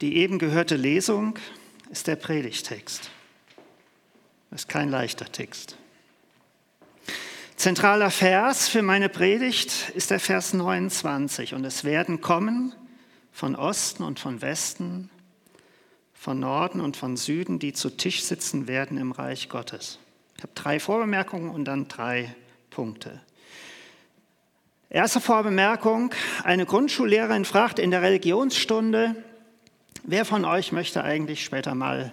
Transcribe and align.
Die 0.00 0.16
eben 0.16 0.38
gehörte 0.38 0.76
Lesung 0.76 1.38
ist 1.90 2.06
der 2.06 2.16
Predigtext. 2.16 3.10
Das 4.50 4.62
ist 4.62 4.68
kein 4.68 4.90
leichter 4.90 5.30
Text. 5.30 5.76
Zentraler 7.56 8.12
Vers 8.12 8.68
für 8.68 8.82
meine 8.82 9.08
Predigt 9.08 9.90
ist 9.96 10.12
der 10.12 10.20
Vers 10.20 10.54
29 10.54 11.54
und 11.54 11.64
es 11.64 11.82
werden 11.82 12.20
kommen 12.20 12.72
von 13.32 13.56
Osten 13.56 14.04
und 14.04 14.20
von 14.20 14.40
Westen, 14.40 15.10
von 16.14 16.38
Norden 16.38 16.80
und 16.80 16.96
von 16.96 17.16
Süden, 17.16 17.58
die 17.58 17.72
zu 17.72 17.90
Tisch 17.90 18.22
sitzen 18.22 18.68
werden 18.68 18.96
im 18.98 19.10
Reich 19.10 19.48
Gottes. 19.48 19.98
Ich 20.36 20.44
habe 20.44 20.52
drei 20.54 20.78
Vorbemerkungen 20.78 21.50
und 21.50 21.64
dann 21.64 21.88
drei 21.88 22.32
Punkte. 22.70 23.20
Erste 24.88 25.20
Vorbemerkung, 25.20 26.14
eine 26.44 26.64
Grundschullehrerin 26.64 27.44
fragt 27.44 27.80
in 27.80 27.90
der 27.90 28.02
Religionsstunde, 28.02 29.16
wer 30.08 30.24
von 30.24 30.44
euch 30.44 30.72
möchte 30.72 31.04
eigentlich 31.04 31.44
später 31.44 31.74
mal 31.74 32.12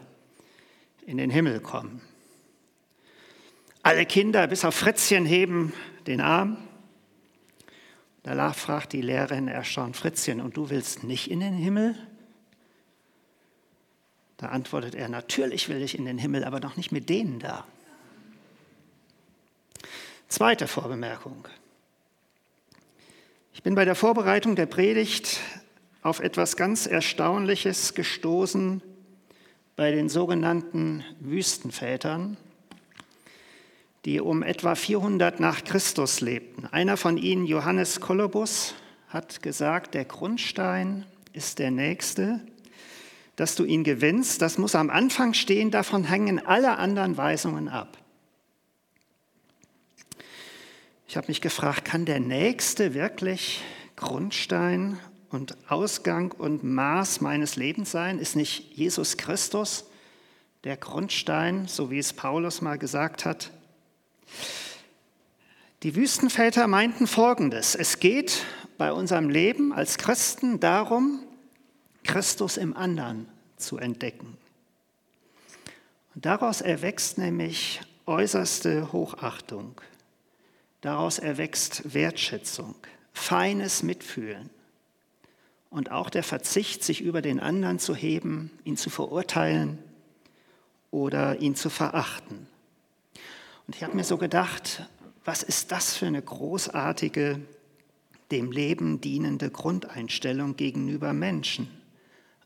in 1.05 1.17
den 1.17 1.29
Himmel 1.29 1.61
kommen? 1.61 2.01
Alle 3.81 4.05
Kinder 4.05 4.47
bis 4.47 4.65
auf 4.65 4.75
Fritzchen 4.75 5.25
heben 5.25 5.73
den 6.05 6.19
Arm. 6.19 6.57
Danach 8.23 8.55
fragt 8.55 8.93
die 8.93 9.01
Lehrerin 9.01 9.47
erstaunt 9.47 9.95
Fritzchen, 9.95 10.41
und 10.41 10.57
du 10.57 10.69
willst 10.69 11.03
nicht 11.03 11.29
in 11.29 11.39
den 11.39 11.53
Himmel? 11.53 11.95
Da 14.37 14.47
antwortet 14.47 14.95
er, 14.95 15.07
natürlich 15.07 15.69
will 15.69 15.81
ich 15.81 15.97
in 15.97 16.05
den 16.05 16.17
Himmel, 16.17 16.43
aber 16.43 16.59
noch 16.59 16.75
nicht 16.75 16.91
mit 16.91 17.07
denen 17.07 17.39
da. 17.39 17.65
Zweite 20.27 20.67
Vorbemerkung. 20.67 21.47
Ich 23.53 23.63
bin 23.63 23.75
bei 23.75 23.85
der 23.85 23.95
Vorbereitung 23.95 24.55
der 24.55 24.65
Predigt 24.65 25.39
auf 26.05 26.19
etwas 26.19 26.55
ganz 26.55 26.85
Erstaunliches 26.85 27.95
gestoßen 27.95 28.81
bei 29.75 29.91
den 29.91 30.07
sogenannten 30.07 31.03
Wüstenvätern 31.19 32.37
die 34.05 34.21
um 34.21 34.43
etwa 34.43 34.75
400 34.75 35.39
nach 35.39 35.63
Christus 35.63 36.21
lebten. 36.21 36.67
Einer 36.67 36.95
von 36.95 37.17
ihnen, 37.17 37.45
Johannes 37.45 37.99
Kollobus, 38.01 38.75
hat 39.07 39.41
gesagt, 39.41 39.95
der 39.95 40.05
Grundstein 40.05 41.05
ist 41.33 41.57
der 41.57 41.71
nächste. 41.71 42.39
Dass 43.35 43.55
du 43.55 43.65
ihn 43.65 43.83
gewinnst, 43.83 44.43
das 44.43 44.59
muss 44.59 44.75
am 44.75 44.91
Anfang 44.91 45.33
stehen, 45.33 45.71
davon 45.71 46.03
hängen 46.03 46.45
alle 46.45 46.77
anderen 46.77 47.17
Weisungen 47.17 47.67
ab. 47.67 47.97
Ich 51.07 51.17
habe 51.17 51.27
mich 51.27 51.41
gefragt, 51.41 51.83
kann 51.83 52.05
der 52.05 52.19
Nächste 52.19 52.93
wirklich 52.93 53.63
Grundstein 53.95 54.99
und 55.29 55.57
Ausgang 55.69 56.31
und 56.31 56.63
Maß 56.63 57.21
meines 57.21 57.55
Lebens 57.55 57.91
sein? 57.91 58.19
Ist 58.19 58.35
nicht 58.35 58.73
Jesus 58.73 59.17
Christus 59.17 59.85
der 60.63 60.77
Grundstein, 60.77 61.67
so 61.67 61.91
wie 61.91 61.99
es 61.99 62.13
Paulus 62.13 62.61
mal 62.61 62.77
gesagt 62.77 63.25
hat? 63.25 63.51
Die 65.83 65.95
Wüstenväter 65.95 66.67
meinten 66.67 67.05
Folgendes. 67.05 67.75
Es 67.75 67.99
geht 67.99 68.43
bei 68.77 68.91
unserem 68.91 69.29
Leben 69.29 69.71
als 69.73 69.97
Christen 69.97 70.59
darum, 70.59 71.19
Christus 72.03 72.57
im 72.57 72.75
anderen 72.75 73.27
zu 73.57 73.77
entdecken. 73.77 74.37
Und 76.15 76.25
daraus 76.25 76.61
erwächst 76.61 77.17
nämlich 77.17 77.81
äußerste 78.05 78.91
Hochachtung. 78.91 79.79
Daraus 80.81 81.19
erwächst 81.19 81.93
Wertschätzung, 81.93 82.75
feines 83.13 83.83
Mitfühlen 83.83 84.49
und 85.69 85.91
auch 85.91 86.09
der 86.09 86.23
Verzicht, 86.23 86.83
sich 86.83 87.01
über 87.01 87.21
den 87.21 87.39
anderen 87.39 87.79
zu 87.79 87.95
heben, 87.95 88.51
ihn 88.63 88.77
zu 88.77 88.89
verurteilen 88.89 89.79
oder 90.91 91.41
ihn 91.41 91.55
zu 91.55 91.69
verachten. 91.69 92.47
Und 93.67 93.75
ich 93.75 93.83
habe 93.83 93.95
mir 93.95 94.03
so 94.03 94.17
gedacht, 94.17 94.87
was 95.25 95.43
ist 95.43 95.71
das 95.71 95.95
für 95.95 96.05
eine 96.05 96.21
großartige, 96.21 97.41
dem 98.31 98.51
Leben 98.51 99.01
dienende 99.01 99.49
Grundeinstellung 99.49 100.55
gegenüber 100.55 101.13
Menschen? 101.13 101.67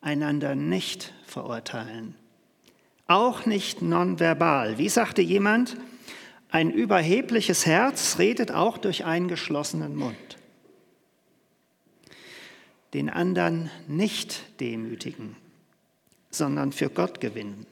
Einander 0.01 0.55
nicht 0.55 1.13
verurteilen. 1.25 2.15
Auch 3.05 3.45
nicht 3.45 3.81
nonverbal. 3.81 4.77
Wie 4.77 4.87
sagte 4.87 5.21
jemand, 5.21 5.75
ein 6.49 6.71
überhebliches 6.71 7.65
Herz 7.65 8.17
redet 8.17 8.51
auch 8.51 8.77
durch 8.77 9.05
einen 9.05 9.27
geschlossenen 9.27 9.95
Mund. 9.95 10.38
Den 12.93 13.09
anderen 13.09 13.69
nicht 13.87 14.59
demütigen, 14.59 15.35
sondern 16.31 16.71
für 16.71 16.89
Gott 16.89 17.21
gewinnen. 17.21 17.65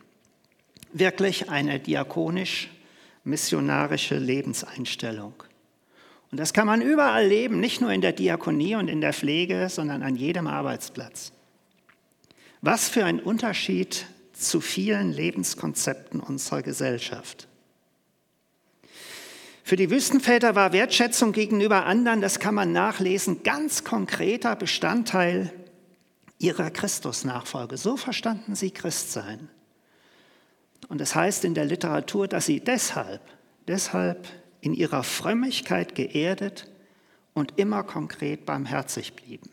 Wirklich 0.93 1.49
eine 1.49 1.79
diakonisch 1.79 2.69
missionarische 3.23 4.17
Lebenseinstellung. 4.17 5.33
Und 6.31 6.39
das 6.39 6.53
kann 6.53 6.67
man 6.67 6.81
überall 6.81 7.25
leben, 7.25 7.59
nicht 7.59 7.81
nur 7.81 7.91
in 7.91 8.01
der 8.01 8.11
Diakonie 8.11 8.75
und 8.75 8.89
in 8.89 9.01
der 9.01 9.13
Pflege, 9.13 9.69
sondern 9.69 10.03
an 10.03 10.15
jedem 10.15 10.47
Arbeitsplatz. 10.47 11.31
Was 12.61 12.89
für 12.89 13.05
ein 13.05 13.19
Unterschied 13.19 14.05
zu 14.33 14.61
vielen 14.61 15.11
Lebenskonzepten 15.11 16.19
unserer 16.19 16.61
Gesellschaft. 16.61 17.46
Für 19.67 19.75
die 19.75 19.91
Wüstenväter 19.91 20.55
war 20.55 20.71
Wertschätzung 20.71 21.33
gegenüber 21.33 21.85
anderen, 21.85 22.21
das 22.21 22.39
kann 22.39 22.55
man 22.55 22.71
nachlesen, 22.71 23.43
ganz 23.43 23.83
konkreter 23.83 24.55
Bestandteil 24.55 25.51
ihrer 26.39 26.71
Christusnachfolge. 26.71 27.75
So 27.75 27.97
verstanden 27.97 28.55
sie 28.55 28.71
Christsein. 28.71 29.49
Und 30.87 31.01
es 31.01 31.09
das 31.09 31.15
heißt 31.15 31.43
in 31.43 31.53
der 31.53 31.65
Literatur, 31.65 32.29
dass 32.29 32.45
sie 32.45 32.61
deshalb, 32.61 33.19
deshalb 33.67 34.29
in 34.61 34.73
ihrer 34.73 35.03
Frömmigkeit 35.03 35.95
geerdet 35.95 36.71
und 37.33 37.57
immer 37.57 37.83
konkret 37.83 38.45
barmherzig 38.45 39.15
blieben. 39.15 39.49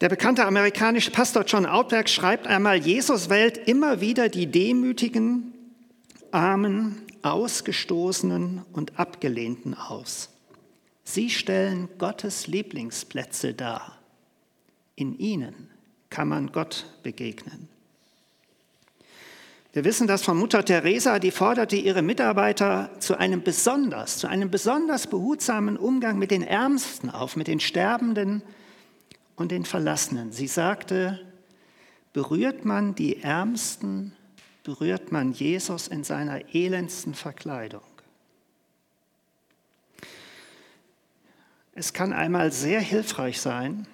Der 0.00 0.08
bekannte 0.08 0.44
amerikanische 0.44 1.12
Pastor 1.12 1.44
John 1.44 1.66
Outberg 1.66 2.08
schreibt 2.08 2.48
einmal, 2.48 2.78
Jesus 2.78 3.30
wählt 3.30 3.58
immer 3.68 4.00
wieder 4.00 4.28
die 4.28 4.48
demütigen, 4.48 5.52
armen, 6.32 7.06
ausgestoßenen 7.22 8.62
und 8.72 8.98
abgelehnten 8.98 9.74
aus. 9.74 10.30
Sie 11.04 11.30
stellen 11.30 11.88
Gottes 11.98 12.46
Lieblingsplätze 12.46 13.54
dar. 13.54 13.98
In 14.94 15.18
ihnen 15.18 15.70
kann 16.08 16.28
man 16.28 16.52
Gott 16.52 16.86
begegnen. 17.02 17.68
Wir 19.72 19.84
wissen 19.84 20.08
das 20.08 20.22
von 20.22 20.36
Mutter 20.36 20.64
Teresa, 20.64 21.20
die 21.20 21.30
forderte 21.30 21.76
ihre 21.76 22.02
Mitarbeiter 22.02 22.90
zu 22.98 23.16
einem 23.16 23.42
besonders, 23.42 24.18
zu 24.18 24.26
einem 24.26 24.50
besonders 24.50 25.06
behutsamen 25.06 25.76
Umgang 25.76 26.18
mit 26.18 26.32
den 26.32 26.42
Ärmsten 26.42 27.08
auf, 27.08 27.36
mit 27.36 27.46
den 27.46 27.60
Sterbenden 27.60 28.42
und 29.36 29.52
den 29.52 29.64
Verlassenen. 29.64 30.32
Sie 30.32 30.48
sagte, 30.48 31.20
berührt 32.12 32.64
man 32.64 32.96
die 32.96 33.22
Ärmsten, 33.22 34.12
berührt 34.70 35.10
man 35.10 35.32
Jesus 35.32 35.88
in 35.88 36.04
seiner 36.04 36.54
elendsten 36.54 37.12
Verkleidung. 37.12 37.82
Es 41.72 41.92
kann 41.92 42.12
einmal 42.12 42.52
sehr 42.52 42.80
hilfreich 42.80 43.40
sein, 43.40 43.88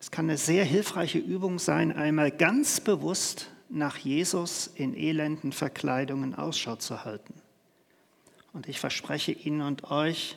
es 0.00 0.10
kann 0.10 0.24
eine 0.28 0.36
sehr 0.36 0.64
hilfreiche 0.64 1.18
Übung 1.20 1.60
sein, 1.60 1.92
einmal 1.92 2.32
ganz 2.32 2.80
bewusst 2.80 3.52
nach 3.68 3.98
Jesus 3.98 4.66
in 4.74 4.96
elenden 4.96 5.52
Verkleidungen 5.52 6.34
Ausschau 6.34 6.74
zu 6.74 7.04
halten. 7.04 7.34
Und 8.52 8.68
ich 8.68 8.80
verspreche 8.80 9.30
Ihnen 9.30 9.60
und 9.60 9.92
euch, 9.92 10.36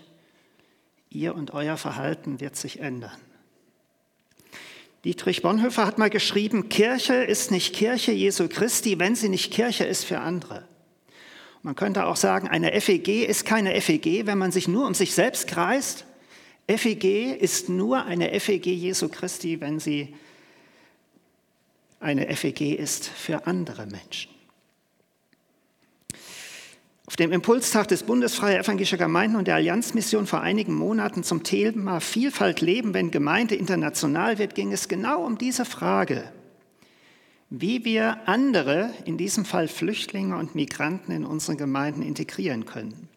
ihr 1.10 1.34
und 1.34 1.56
euer 1.56 1.78
Verhalten 1.78 2.40
wird 2.40 2.56
sich 2.56 2.80
ändern. 2.80 3.20
Dietrich 5.06 5.44
Bonhoeffer 5.44 5.86
hat 5.86 6.00
mal 6.00 6.10
geschrieben, 6.10 6.68
Kirche 6.68 7.14
ist 7.14 7.52
nicht 7.52 7.76
Kirche 7.76 8.12
Jesu 8.12 8.48
Christi, 8.48 8.98
wenn 8.98 9.16
sie 9.16 9.30
nicht 9.30 9.54
Kirche 9.54 9.86
ist 9.86 10.04
für 10.04 10.20
andere. 10.20 10.68
Man 11.62 11.76
könnte 11.76 12.08
auch 12.08 12.16
sagen, 12.16 12.48
eine 12.48 12.80
FEG 12.82 13.24
ist 13.24 13.46
keine 13.46 13.80
FEG, 13.80 14.26
wenn 14.26 14.40
man 14.40 14.52
sich 14.52 14.68
nur 14.68 14.88
um 14.88 14.96
sich 14.96 15.14
selbst 15.14 15.48
kreist. 15.48 16.06
FEG 16.68 17.40
ist 17.40 17.70
nur 17.70 18.06
eine 18.06 18.40
FEG 18.40 18.66
Jesu 18.66 19.08
Christi, 19.08 19.62
wenn 19.62 19.80
sie 19.80 20.16
eine 22.00 22.36
FEG 22.36 22.76
ist 22.76 23.08
für 23.08 23.46
andere 23.46 23.86
Menschen. 23.86 24.35
Auf 27.08 27.18
dem 27.18 27.32
Impulstag 27.32 27.88
des 27.88 28.02
Bundesfreie 28.02 28.58
Evangelischer 28.58 28.98
Gemeinden 28.98 29.36
und 29.36 29.48
der 29.48 29.56
Allianzmission 29.56 30.26
vor 30.26 30.42
einigen 30.42 30.74
Monaten 30.74 31.24
zum 31.24 31.44
Thema 31.44 32.00
Vielfalt 32.00 32.62
leben, 32.62 32.96
wenn 32.96 33.12
Gemeinde 33.12 33.54
international 33.54 34.40
wird, 34.40 34.56
ging 34.56 34.72
es 34.72 34.88
genau 34.88 35.24
um 35.24 35.38
diese 35.38 35.66
Frage, 35.66 36.32
wie 37.52 37.86
wir 37.86 38.28
andere, 38.28 38.90
in 39.06 39.20
diesem 39.20 39.46
Fall 39.46 39.68
Flüchtlinge 39.68 40.36
und 40.36 40.56
Migranten 40.56 41.12
in 41.12 41.26
unseren 41.26 41.58
Gemeinden 41.58 42.02
integrieren 42.02 42.66
können. 42.66 43.08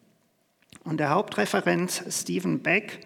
Und 0.83 0.99
der 0.99 1.09
Hauptreferent 1.09 2.03
Stephen 2.09 2.59
Beck 2.59 2.99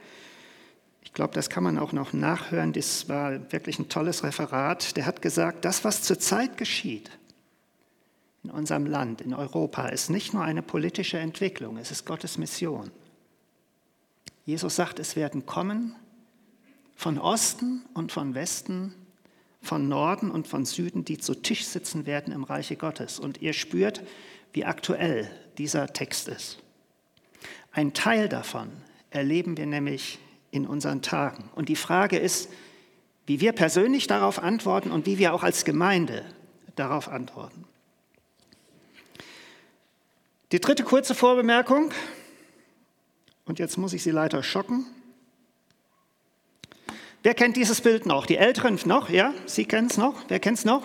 Ich 1.02 1.14
glaube, 1.14 1.34
das 1.34 1.50
kann 1.50 1.64
man 1.64 1.78
auch 1.78 1.94
noch 1.94 2.12
nachhören. 2.12 2.74
Das 2.74 3.08
war 3.08 3.52
wirklich 3.54 3.80
ein 3.80 3.88
tolles 3.88 4.24
Referat. 4.24 4.98
Der 4.98 5.06
hat 5.06 5.22
gesagt, 5.22 5.64
das, 5.64 5.86
was 5.86 6.02
zurzeit 6.02 6.58
geschieht 6.58 7.10
in 8.44 8.50
unserem 8.50 8.86
Land, 8.86 9.22
in 9.22 9.34
Europa, 9.34 9.88
ist 9.88 10.10
nicht 10.10 10.34
nur 10.34 10.44
eine 10.44 10.62
politische 10.62 11.18
Entwicklung, 11.18 11.78
es 11.78 11.92
ist 11.92 12.06
Gottes 12.06 12.38
Mission. 12.38 12.92
Jesus 14.46 14.76
sagt, 14.76 15.00
es 15.00 15.16
werden 15.16 15.46
kommen 15.46 15.96
von 16.96 17.18
Osten 17.18 17.86
und 17.94 18.12
von 18.12 18.36
Westen, 18.36 18.94
von 19.62 19.88
Norden 19.88 20.30
und 20.30 20.48
von 20.48 20.66
Süden, 20.66 21.06
die 21.06 21.18
zu 21.18 21.36
Tisch 21.36 21.66
sitzen 21.66 22.06
werden 22.06 22.34
im 22.34 22.44
Reiche 22.44 22.76
Gottes. 22.76 23.20
Und 23.20 23.42
ihr 23.42 23.54
spürt, 23.54 24.04
wie 24.52 24.66
aktuell 24.66 25.32
dieser 25.58 25.88
Text 25.88 26.28
ist. 26.28 26.60
Ein 27.72 27.94
Teil 27.94 28.28
davon 28.28 28.70
erleben 29.10 29.56
wir 29.56 29.66
nämlich 29.66 30.20
in 30.52 30.68
unseren 30.68 31.02
Tagen. 31.02 31.50
Und 31.56 31.70
die 31.70 31.78
Frage 31.78 32.18
ist, 32.18 32.50
wie 33.26 33.40
wir 33.40 33.54
persönlich 33.54 34.08
darauf 34.08 34.40
antworten 34.40 34.92
und 34.92 35.06
wie 35.06 35.18
wir 35.18 35.34
auch 35.34 35.44
als 35.44 35.64
Gemeinde 35.64 36.26
darauf 36.76 37.08
antworten. 37.08 37.66
Die 40.54 40.60
dritte 40.60 40.84
kurze 40.84 41.16
Vorbemerkung, 41.16 41.92
und 43.46 43.58
jetzt 43.58 43.76
muss 43.80 43.92
ich 43.92 44.04
Sie 44.04 44.12
leider 44.12 44.44
schocken. 44.44 44.86
Wer 47.24 47.34
kennt 47.34 47.58
dieses 47.58 47.82
Bild 47.82 48.06
noch? 48.06 48.28
Die 48.28 48.38
Älteren 48.38 48.80
noch? 48.86 49.10
Ja, 49.10 49.34
Sie 49.48 49.66
kennen 49.66 49.88
es 49.88 49.98
noch? 49.98 50.14
Wer 50.28 50.40
kennt 50.40 50.60
es 50.60 50.64
noch? 50.64 50.84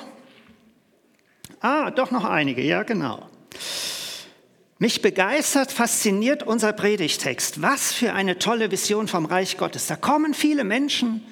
Ah, 1.61 1.91
doch 1.91 2.11
noch 2.11 2.25
einige, 2.25 2.63
ja, 2.63 2.83
genau. 2.83 3.29
Mich 4.79 5.03
begeistert, 5.03 5.71
fasziniert 5.71 6.45
unser 6.45 6.73
Predigtext. 6.73 7.61
Was 7.61 7.93
für 7.93 8.15
eine 8.15 8.39
tolle 8.39 8.71
Vision 8.71 9.07
vom 9.07 9.27
Reich 9.27 9.59
Gottes. 9.59 9.87
Da 9.87 9.97
kommen 9.97 10.33
viele 10.33 10.65
Menschen 10.65 11.23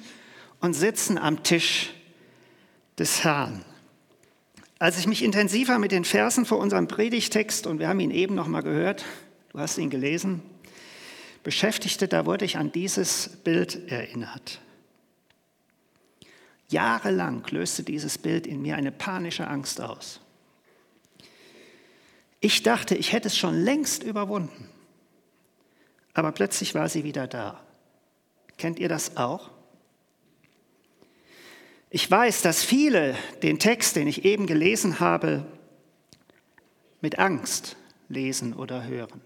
und 0.59 0.75
sitzen 0.75 1.17
am 1.17 1.41
Tisch 1.41 1.91
des 2.99 3.23
Herrn. 3.23 3.65
Als 4.79 4.99
ich 4.99 5.07
mich 5.07 5.23
intensiver 5.23 5.79
mit 5.79 5.91
den 5.91 6.05
Versen 6.05 6.45
vor 6.45 6.59
unserem 6.59 6.87
Predigtext, 6.87 7.65
und 7.65 7.79
wir 7.79 7.87
haben 7.87 7.99
ihn 7.99 8.11
eben 8.11 8.35
noch 8.35 8.47
mal 8.47 8.61
gehört, 8.61 9.05
du 9.51 9.59
hast 9.59 9.77
ihn 9.77 9.89
gelesen, 9.89 10.41
beschäftigte, 11.43 12.07
da 12.07 12.25
wurde 12.25 12.45
ich 12.45 12.57
an 12.57 12.71
dieses 12.71 13.29
Bild 13.43 13.91
erinnert. 13.91 14.61
Jahrelang 16.69 17.45
löste 17.49 17.81
dieses 17.81 18.17
Bild 18.17 18.45
in 18.45 18.61
mir 18.61 18.75
eine 18.75 18.91
panische 18.91 19.47
Angst 19.47 19.81
aus. 19.81 20.19
Ich 22.39 22.61
dachte, 22.61 22.95
ich 22.95 23.13
hätte 23.13 23.29
es 23.29 23.37
schon 23.37 23.55
längst 23.55 24.03
überwunden. 24.03 24.69
Aber 26.13 26.31
plötzlich 26.31 26.75
war 26.75 26.87
sie 26.89 27.03
wieder 27.03 27.25
da. 27.25 27.63
Kennt 28.57 28.79
ihr 28.79 28.89
das 28.89 29.17
auch? 29.17 29.49
Ich 31.89 32.09
weiß, 32.09 32.41
dass 32.41 32.63
viele 32.63 33.15
den 33.43 33.59
Text, 33.59 33.95
den 33.95 34.07
ich 34.07 34.25
eben 34.25 34.45
gelesen 34.45 34.99
habe, 34.99 35.45
mit 37.01 37.19
Angst 37.19 37.77
lesen 38.09 38.53
oder 38.53 38.85
hören. 38.85 39.21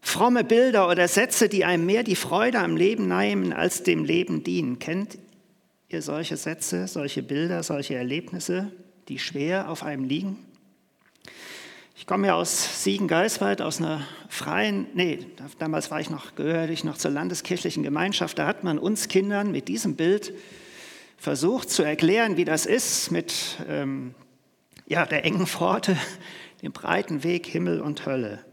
Fromme 0.00 0.44
Bilder 0.44 0.88
oder 0.88 1.08
Sätze, 1.08 1.48
die 1.48 1.64
einem 1.64 1.86
mehr 1.86 2.02
die 2.02 2.16
Freude 2.16 2.60
am 2.60 2.76
Leben 2.76 3.08
nehmen, 3.08 3.52
als 3.52 3.82
dem 3.82 4.04
Leben 4.04 4.44
dienen. 4.44 4.78
Kennt 4.78 5.18
ihr 5.88 6.02
solche 6.02 6.36
Sätze, 6.36 6.86
solche 6.86 7.22
Bilder, 7.22 7.62
solche 7.62 7.94
Erlebnisse? 7.94 8.70
die 9.08 9.18
schwer 9.18 9.68
auf 9.68 9.82
einem 9.82 10.04
liegen. 10.04 10.38
Ich 11.96 12.08
komme 12.08 12.26
ja 12.26 12.34
aus 12.34 12.82
Siegen-Geiswald, 12.82 13.62
aus 13.62 13.78
einer 13.78 14.04
freien, 14.28 14.88
nee, 14.94 15.20
damals 15.60 15.92
war 15.92 16.00
ich 16.00 16.10
noch, 16.10 16.34
gehörte 16.34 16.72
ich 16.72 16.82
noch 16.82 16.98
zur 16.98 17.12
landeskirchlichen 17.12 17.84
Gemeinschaft, 17.84 18.36
da 18.36 18.48
hat 18.48 18.64
man 18.64 18.80
uns 18.80 19.06
Kindern 19.06 19.52
mit 19.52 19.68
diesem 19.68 19.94
Bild 19.94 20.34
versucht 21.16 21.70
zu 21.70 21.84
erklären, 21.84 22.36
wie 22.36 22.44
das 22.44 22.66
ist 22.66 23.12
mit 23.12 23.58
ähm, 23.68 24.14
ja, 24.86 25.06
der 25.06 25.24
engen 25.24 25.46
Pforte, 25.46 25.96
dem 26.62 26.72
breiten 26.72 27.22
Weg 27.22 27.46
Himmel 27.46 27.80
und 27.80 28.06
Hölle. 28.06 28.44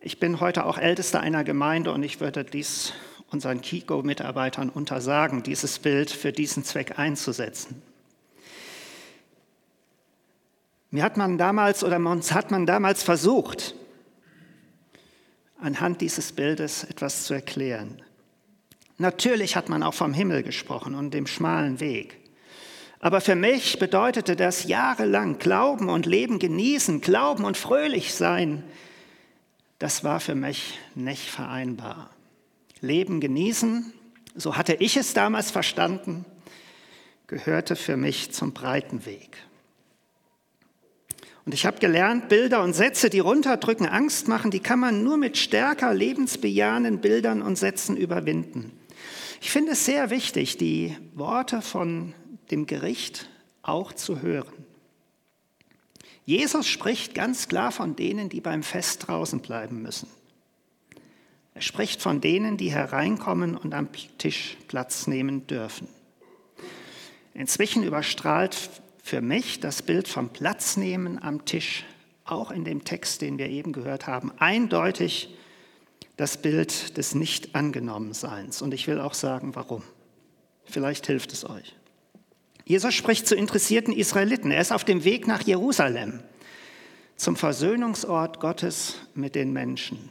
Ich 0.00 0.18
bin 0.18 0.40
heute 0.40 0.66
auch 0.66 0.78
Ältester 0.78 1.20
einer 1.20 1.44
Gemeinde 1.44 1.92
und 1.92 2.02
ich 2.02 2.20
würde 2.20 2.44
dies 2.44 2.92
unseren 3.30 3.60
Kiko-Mitarbeitern 3.60 4.68
untersagen, 4.68 5.44
dieses 5.44 5.78
Bild 5.78 6.10
für 6.10 6.32
diesen 6.32 6.64
Zweck 6.64 6.98
einzusetzen. 6.98 7.80
Mir 10.94 11.02
hat 11.02 11.16
man 11.16 11.38
damals 11.38 11.82
oder 11.82 11.98
hat 11.98 12.52
man 12.52 12.66
damals 12.66 13.02
versucht, 13.02 13.74
anhand 15.58 16.00
dieses 16.00 16.30
Bildes 16.30 16.84
etwas 16.84 17.24
zu 17.24 17.34
erklären. 17.34 18.00
Natürlich 18.98 19.56
hat 19.56 19.68
man 19.68 19.82
auch 19.82 19.94
vom 19.94 20.14
Himmel 20.14 20.44
gesprochen 20.44 20.94
und 20.94 21.12
dem 21.12 21.26
schmalen 21.26 21.80
Weg. 21.80 22.20
Aber 23.00 23.20
für 23.20 23.34
mich 23.34 23.80
bedeutete 23.80 24.36
das 24.36 24.68
jahrelang 24.68 25.40
Glauben 25.40 25.88
und 25.88 26.06
Leben 26.06 26.38
genießen, 26.38 27.00
Glauben 27.00 27.44
und 27.44 27.56
fröhlich 27.56 28.14
sein. 28.14 28.62
Das 29.80 30.04
war 30.04 30.20
für 30.20 30.36
mich 30.36 30.78
nicht 30.94 31.28
vereinbar. 31.28 32.10
Leben 32.80 33.18
genießen, 33.18 33.92
so 34.36 34.56
hatte 34.56 34.74
ich 34.74 34.96
es 34.96 35.12
damals 35.12 35.50
verstanden, 35.50 36.24
gehörte 37.26 37.74
für 37.74 37.96
mich 37.96 38.30
zum 38.30 38.52
breiten 38.52 39.06
Weg. 39.06 39.44
Und 41.44 41.52
ich 41.52 41.66
habe 41.66 41.78
gelernt, 41.78 42.28
Bilder 42.28 42.62
und 42.62 42.72
Sätze, 42.72 43.10
die 43.10 43.18
runterdrücken, 43.18 43.86
Angst 43.86 44.28
machen, 44.28 44.50
die 44.50 44.60
kann 44.60 44.78
man 44.78 45.04
nur 45.04 45.18
mit 45.18 45.36
stärker 45.36 45.92
lebensbejahenden 45.92 47.00
Bildern 47.00 47.42
und 47.42 47.56
Sätzen 47.56 47.96
überwinden. 47.96 48.72
Ich 49.42 49.50
finde 49.50 49.72
es 49.72 49.84
sehr 49.84 50.08
wichtig, 50.08 50.56
die 50.56 50.96
Worte 51.14 51.60
von 51.60 52.14
dem 52.50 52.66
Gericht 52.66 53.28
auch 53.62 53.92
zu 53.92 54.22
hören. 54.22 54.52
Jesus 56.24 56.66
spricht 56.66 57.14
ganz 57.14 57.48
klar 57.48 57.70
von 57.70 57.94
denen, 57.96 58.30
die 58.30 58.40
beim 58.40 58.62
Fest 58.62 59.06
draußen 59.06 59.40
bleiben 59.40 59.82
müssen. 59.82 60.08
Er 61.52 61.60
spricht 61.60 62.00
von 62.00 62.22
denen, 62.22 62.56
die 62.56 62.72
hereinkommen 62.72 63.56
und 63.56 63.74
am 63.74 63.88
Tisch 64.16 64.56
Platz 64.66 65.06
nehmen 65.06 65.46
dürfen. 65.46 65.88
Inzwischen 67.34 67.82
überstrahlt 67.82 68.70
für 69.04 69.20
mich 69.20 69.60
das 69.60 69.82
Bild 69.82 70.08
vom 70.08 70.30
Platznehmen 70.30 71.22
am 71.22 71.44
Tisch, 71.44 71.84
auch 72.24 72.50
in 72.50 72.64
dem 72.64 72.84
Text, 72.84 73.20
den 73.20 73.36
wir 73.36 73.50
eben 73.50 73.74
gehört 73.74 74.06
haben, 74.06 74.32
eindeutig 74.38 75.36
das 76.16 76.38
Bild 76.38 76.96
des 76.96 77.14
Nicht-Angenommenseins. 77.14 78.62
Und 78.62 78.72
ich 78.72 78.86
will 78.86 78.98
auch 78.98 79.12
sagen, 79.12 79.54
warum. 79.54 79.82
Vielleicht 80.64 81.06
hilft 81.06 81.34
es 81.34 81.44
euch. 81.44 81.76
Jesus 82.64 82.94
spricht 82.94 83.28
zu 83.28 83.36
interessierten 83.36 83.92
Israeliten. 83.92 84.50
Er 84.50 84.62
ist 84.62 84.72
auf 84.72 84.84
dem 84.84 85.04
Weg 85.04 85.26
nach 85.26 85.42
Jerusalem, 85.42 86.20
zum 87.16 87.36
Versöhnungsort 87.36 88.40
Gottes 88.40 88.96
mit 89.14 89.34
den 89.34 89.52
Menschen. 89.52 90.08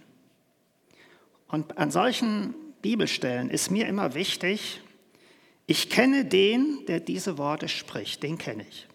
Und 1.47 1.79
an 1.79 1.89
solchen 1.89 2.53
Bibelstellen 2.83 3.49
ist 3.49 3.71
mir 3.71 3.87
immer 3.87 4.13
wichtig, 4.13 4.82
ich 5.65 5.89
kenne 5.89 6.25
den, 6.25 6.85
der 6.87 6.99
diese 6.99 7.37
Worte 7.37 7.67
spricht, 7.67 8.23
den 8.23 8.37
kenne 8.37 8.65
ich. 8.69 8.87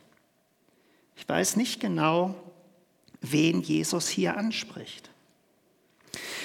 Ich 1.17 1.29
weiß 1.29 1.57
nicht 1.57 1.81
genau, 1.81 2.35
wen 3.21 3.63
Jesus 3.63 4.09
hier 4.09 4.37
anspricht. 4.37 5.11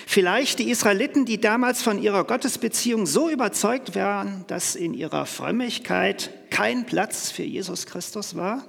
Vielleicht 0.06 0.60
die 0.60 0.70
Israeliten, 0.70 1.26
die 1.26 1.40
damals 1.40 1.82
von 1.82 2.02
ihrer 2.02 2.24
Gottesbeziehung 2.24 3.06
so 3.06 3.30
überzeugt 3.30 3.96
waren, 3.96 4.46
dass 4.48 4.76
in 4.76 4.94
ihrer 4.94 5.26
Frömmigkeit 5.26 6.30
kein 6.50 6.86
Platz 6.86 7.32
für 7.32 7.44
Jesus 7.44 7.86
Christus 7.86 8.36
war. 8.36 8.66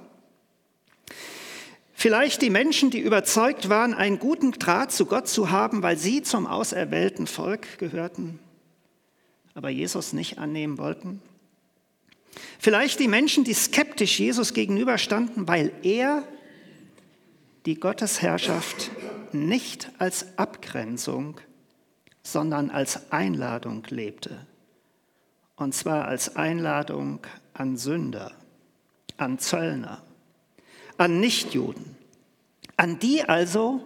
Vielleicht 1.93 2.41
die 2.41 2.49
Menschen, 2.49 2.89
die 2.89 2.99
überzeugt 2.99 3.69
waren, 3.69 3.93
einen 3.93 4.19
guten 4.19 4.51
Draht 4.51 4.91
zu 4.91 5.05
Gott 5.05 5.27
zu 5.27 5.49
haben, 5.49 5.81
weil 5.81 5.97
sie 5.97 6.21
zum 6.21 6.45
auserwählten 6.45 7.27
Volk 7.27 7.77
gehörten, 7.77 8.39
aber 9.53 9.69
Jesus 9.69 10.13
nicht 10.13 10.37
annehmen 10.37 10.77
wollten. 10.77 11.21
Vielleicht 12.59 12.99
die 12.99 13.07
Menschen, 13.07 13.43
die 13.43 13.53
skeptisch 13.53 14.19
Jesus 14.19 14.53
gegenüberstanden, 14.53 15.47
weil 15.47 15.71
er 15.83 16.23
die 17.65 17.75
Gottesherrschaft 17.79 18.91
nicht 19.31 19.91
als 19.97 20.37
Abgrenzung, 20.37 21.39
sondern 22.23 22.69
als 22.69 23.11
Einladung 23.11 23.83
lebte. 23.89 24.45
Und 25.55 25.73
zwar 25.73 26.05
als 26.07 26.35
Einladung 26.35 27.19
an 27.53 27.77
Sünder, 27.77 28.31
an 29.17 29.39
Zöllner, 29.39 30.03
an 30.97 31.19
Nichtjuden, 31.19 31.95
an 32.77 32.99
die 32.99 33.23
also, 33.23 33.81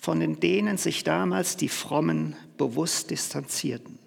von 0.00 0.40
denen 0.40 0.78
sich 0.78 1.04
damals 1.04 1.56
die 1.56 1.68
Frommen 1.68 2.36
bewusst 2.56 3.10
distanzierten. 3.10 3.98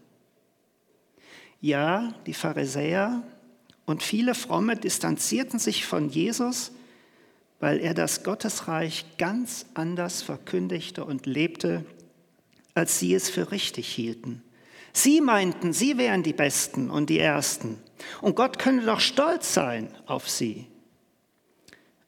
Ja, 1.62 2.14
die 2.26 2.34
Pharisäer 2.34 3.22
und 3.90 4.04
viele 4.04 4.36
Fromme 4.36 4.76
distanzierten 4.76 5.58
sich 5.58 5.88
von 5.88 6.10
Jesus, 6.10 6.72
weil 7.60 7.80
er 7.80 7.96
das 7.96 8.24
Gottesreich 8.24 9.18
ganz 9.18 9.66
anders 9.74 10.22
verkündigte 10.22 11.04
und 11.04 11.26
lebte, 11.26 11.84
als 12.76 13.00
sie 13.00 13.16
es 13.16 13.32
für 13.32 13.52
richtig 13.52 13.88
hielten. 13.88 14.44
Sie 14.94 15.22
meinten, 15.22 15.74
sie 15.74 15.98
wären 15.98 16.22
die 16.22 16.34
Besten 16.34 16.92
und 16.92 17.10
die 17.10 17.18
Ersten. 17.18 17.82
Und 18.22 18.36
Gott 18.36 18.60
könne 18.60 18.84
doch 18.84 19.00
stolz 19.00 19.56
sein 19.56 19.90
auf 20.06 20.30
sie. 20.30 20.68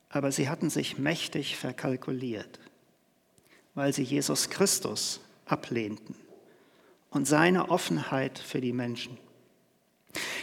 Aber 0.09 0.31
sie 0.31 0.49
hatten 0.49 0.69
sich 0.69 0.99
mächtig 0.99 1.57
verkalkuliert, 1.57 2.59
weil 3.73 3.91
sie 3.91 4.03
Jesus 4.03 4.51
Christus 4.51 5.19
ablehnten 5.47 6.13
und 7.09 7.27
seine 7.27 7.71
Offenheit 7.71 8.37
für 8.37 8.61
die 8.61 8.71
Menschen. 8.71 9.17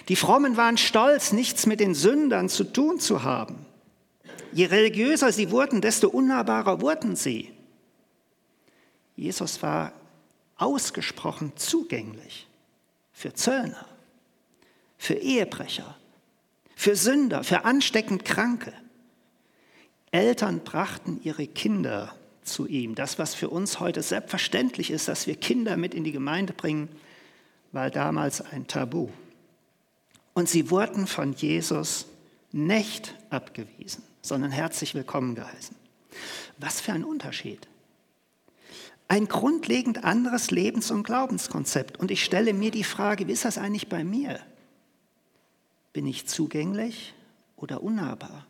Die 0.09 0.17
Frommen 0.17 0.57
waren 0.57 0.79
stolz, 0.79 1.33
nichts 1.33 1.67
mit 1.67 1.81
den 1.81 1.95
Sündern 1.95 2.49
zu 2.49 2.65
tun 2.65 2.99
zu 2.99 3.23
haben. 3.23 3.67
Je 4.53 4.67
religiöser 4.67 5.33
sie 5.33 5.51
wurden, 5.51 5.81
desto 5.81 6.09
unnahbarer 6.09 6.81
wurden 6.81 7.15
sie. 7.15 7.53
Jesus 9.17 9.63
war 9.63 9.93
ausgesprochen 10.57 11.53
zugänglich 11.57 12.47
für 13.13 13.35
Zöllner, 13.35 13.87
für 14.97 15.15
Ehebrecher, 15.15 15.97
für 16.75 16.97
Sünder, 16.97 17.45
für 17.45 17.65
ansteckend 17.65 18.25
Kranke. 18.25 18.73
Eltern 20.11 20.61
brachten 20.61 21.21
ihre 21.23 21.47
Kinder 21.47 22.15
zu 22.43 22.67
ihm. 22.67 22.95
Das, 22.95 23.19
was 23.19 23.35
für 23.35 23.51
uns 23.51 23.79
heute 23.79 24.03
selbstverständlich 24.03 24.91
ist, 24.91 25.09
dass 25.09 25.27
wir 25.27 25.37
Kinder 25.37 25.77
mit 25.77 25.93
in 25.93 26.05
die 26.05 26.13
Gemeinde 26.13 26.55
bringen, 26.55 26.89
war 27.73 27.91
damals 27.91 28.41
ein 28.41 28.67
Tabu. 28.67 29.11
Und 30.39 30.49
sie 30.49 30.71
wurden 30.71 31.09
von 31.09 31.33
Jesus 31.33 32.07
nicht 32.53 33.17
abgewiesen, 33.29 34.05
sondern 34.23 34.53
herzlich 34.53 34.95
willkommen 34.95 35.35
geheißen. 35.35 35.75
Was 36.59 36.81
für 36.81 36.93
ein 36.93 37.03
Unterschied. 37.03 37.67
Ein 39.09 39.27
grundlegend 39.27 40.05
anderes 40.05 40.53
Lebens- 40.53 40.93
und 40.93 41.03
Glaubenskonzept. 41.03 41.99
Und 41.99 42.13
ich 42.13 42.25
stelle 42.25 42.55
mir 42.55 42.71
die 42.71 42.85
Frage, 42.85 43.27
wie 43.27 43.33
ist 43.33 43.47
das 43.47 43.59
eigentlich 43.59 43.89
bei 43.89 44.05
mir? 44.05 44.39
Bin 45.93 46.07
ich 46.07 46.29
zugänglich 46.29 47.15
oder 47.57 47.83
unnahbar? 47.83 48.47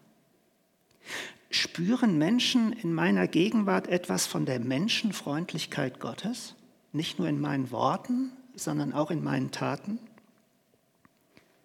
Spüren 1.48 2.18
Menschen 2.18 2.74
in 2.74 2.92
meiner 2.92 3.26
Gegenwart 3.28 3.88
etwas 3.88 4.26
von 4.26 4.44
der 4.44 4.60
Menschenfreundlichkeit 4.60 6.00
Gottes? 6.00 6.54
Nicht 6.92 7.18
nur 7.18 7.28
in 7.28 7.40
meinen 7.40 7.70
Worten, 7.70 8.32
sondern 8.54 8.92
auch 8.92 9.10
in 9.10 9.24
meinen 9.24 9.52
Taten? 9.52 9.98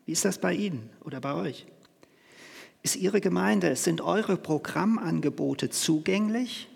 Wie 0.06 0.12
ist 0.12 0.26
das 0.26 0.38
bei 0.38 0.54
Ihnen 0.54 0.90
oder 1.04 1.20
bei 1.22 1.34
euch? 1.34 1.66
Ist 2.82 2.96
Ihre 2.98 3.22
Gemeinde, 3.22 3.76
sind 3.76 4.02
eure 4.02 4.36
Programmangebote 4.36 5.70
zugänglich 5.70 6.68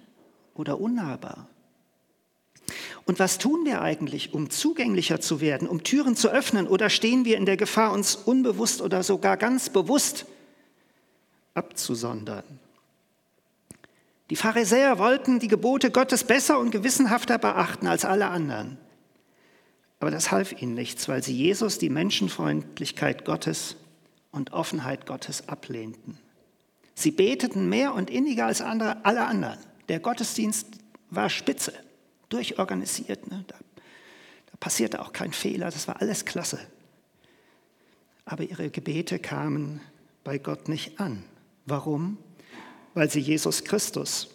oder 0.54 0.80
unnahbar? 0.80 1.50
Und 3.06 3.20
was 3.20 3.38
tun 3.38 3.66
wir 3.66 3.82
eigentlich, 3.82 4.34
um 4.34 4.50
zugänglicher 4.50 5.22
zu 5.22 5.40
werden, 5.40 5.68
um 5.68 5.84
Türen 5.84 6.16
zu 6.16 6.30
öffnen? 6.30 6.68
Oder 6.68 6.90
stehen 6.90 7.24
wir 7.24 7.38
in 7.38 7.46
der 7.46 7.58
Gefahr, 7.58 7.94
uns 7.94 8.16
unbewusst 8.16 8.82
oder 8.82 9.04
sogar 9.04 9.38
ganz 9.38 9.70
bewusst 9.70 10.26
abzusondern? 11.54 12.44
Die 14.30 14.36
Pharisäer 14.36 15.00
wollten 15.00 15.40
die 15.40 15.48
Gebote 15.48 15.90
Gottes 15.90 16.26
besser 16.26 16.60
und 16.60 16.72
gewissenhafter 16.72 17.38
beachten 17.38 17.88
als 17.88 18.04
alle 18.04 18.28
anderen. 18.28 18.78
Aber 20.00 20.12
das 20.12 20.32
half 20.32 20.62
ihnen 20.62 20.74
nichts, 20.74 21.08
weil 21.08 21.24
sie 21.24 21.36
Jesus, 21.36 21.80
die 21.80 21.90
Menschenfreundlichkeit 21.90 23.26
Gottes 23.26 23.78
und 24.32 24.54
Offenheit 24.54 25.06
Gottes 25.06 25.48
ablehnten. 25.48 26.20
Sie 26.94 27.12
beteten 27.12 27.70
mehr 27.70 27.94
und 27.94 28.10
inniger 28.10 28.48
als 28.48 28.62
andere, 28.62 29.06
alle 29.06 29.26
anderen. 29.26 29.60
Der 29.90 30.00
Gottesdienst 30.00 30.68
war 31.10 31.30
spitze 31.30 31.74
durchorganisiert. 32.30 33.30
Ne? 33.30 33.44
Da, 33.48 33.56
da 33.56 34.58
passierte 34.60 35.02
auch 35.02 35.14
kein 35.14 35.34
Fehler, 35.34 35.72
das 35.72 35.88
war 35.88 36.02
alles 36.02 36.26
klasse. 36.26 36.60
Aber 38.26 38.44
ihre 38.44 38.70
Gebete 38.70 39.20
kamen 39.20 39.80
bei 40.24 40.38
Gott 40.38 40.68
nicht 40.68 41.00
an. 41.00 41.24
Warum? 41.66 42.18
Weil 42.94 43.10
sie 43.10 43.20
Jesus 43.20 43.64
Christus 43.64 44.30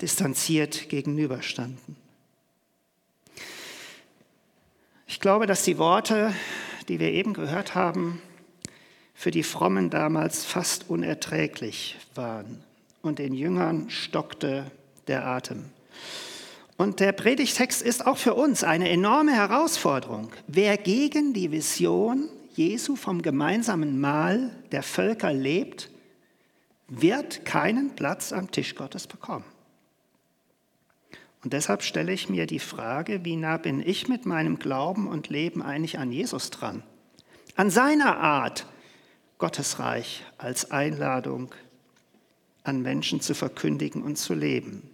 distanziert 0.00 0.88
gegenüberstanden. 0.88 1.96
Ich 5.10 5.18
glaube, 5.18 5.46
dass 5.46 5.64
die 5.64 5.76
Worte, 5.76 6.32
die 6.86 7.00
wir 7.00 7.10
eben 7.10 7.32
gehört 7.32 7.74
haben, 7.74 8.22
für 9.12 9.32
die 9.32 9.42
Frommen 9.42 9.90
damals 9.90 10.44
fast 10.44 10.88
unerträglich 10.88 11.98
waren. 12.14 12.62
Und 13.02 13.18
den 13.18 13.34
Jüngern 13.34 13.90
stockte 13.90 14.70
der 15.08 15.26
Atem. 15.26 15.64
Und 16.76 17.00
der 17.00 17.10
Predigtext 17.10 17.82
ist 17.82 18.06
auch 18.06 18.18
für 18.18 18.34
uns 18.34 18.62
eine 18.62 18.88
enorme 18.88 19.34
Herausforderung. 19.34 20.30
Wer 20.46 20.76
gegen 20.76 21.32
die 21.32 21.50
Vision 21.50 22.28
Jesu 22.54 22.94
vom 22.94 23.20
gemeinsamen 23.20 24.00
Mahl 24.00 24.52
der 24.70 24.84
Völker 24.84 25.32
lebt, 25.32 25.90
wird 26.86 27.44
keinen 27.44 27.96
Platz 27.96 28.32
am 28.32 28.52
Tisch 28.52 28.76
Gottes 28.76 29.08
bekommen. 29.08 29.44
Und 31.42 31.52
deshalb 31.52 31.82
stelle 31.82 32.12
ich 32.12 32.28
mir 32.28 32.46
die 32.46 32.58
Frage, 32.58 33.24
wie 33.24 33.36
nah 33.36 33.56
bin 33.56 33.80
ich 33.80 34.08
mit 34.08 34.26
meinem 34.26 34.58
Glauben 34.58 35.08
und 35.08 35.28
Leben 35.28 35.62
eigentlich 35.62 35.98
an 35.98 36.12
Jesus 36.12 36.50
dran? 36.50 36.82
An 37.56 37.70
seiner 37.70 38.18
Art, 38.18 38.66
Gottesreich 39.38 40.22
als 40.36 40.70
Einladung 40.70 41.54
an 42.62 42.82
Menschen 42.82 43.20
zu 43.22 43.34
verkündigen 43.34 44.02
und 44.02 44.16
zu 44.16 44.34
leben. 44.34 44.88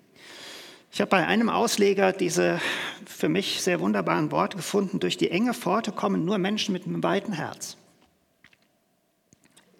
Ich 0.93 1.01
habe 1.01 1.11
bei 1.11 1.27
einem 1.27 1.49
Ausleger 1.49 2.13
diese 2.13 2.61
für 3.05 3.29
mich 3.29 3.61
sehr 3.61 3.81
wunderbaren 3.81 4.31
Worte 4.31 4.57
gefunden, 4.57 5.01
durch 5.01 5.17
die 5.17 5.31
enge 5.31 5.53
Pforte 5.53 5.91
kommen 5.93 6.25
nur 6.25 6.39
Menschen 6.39 6.73
mit 6.73 6.87
einem 6.87 7.03
weiten 7.03 7.33
Herz. 7.33 7.77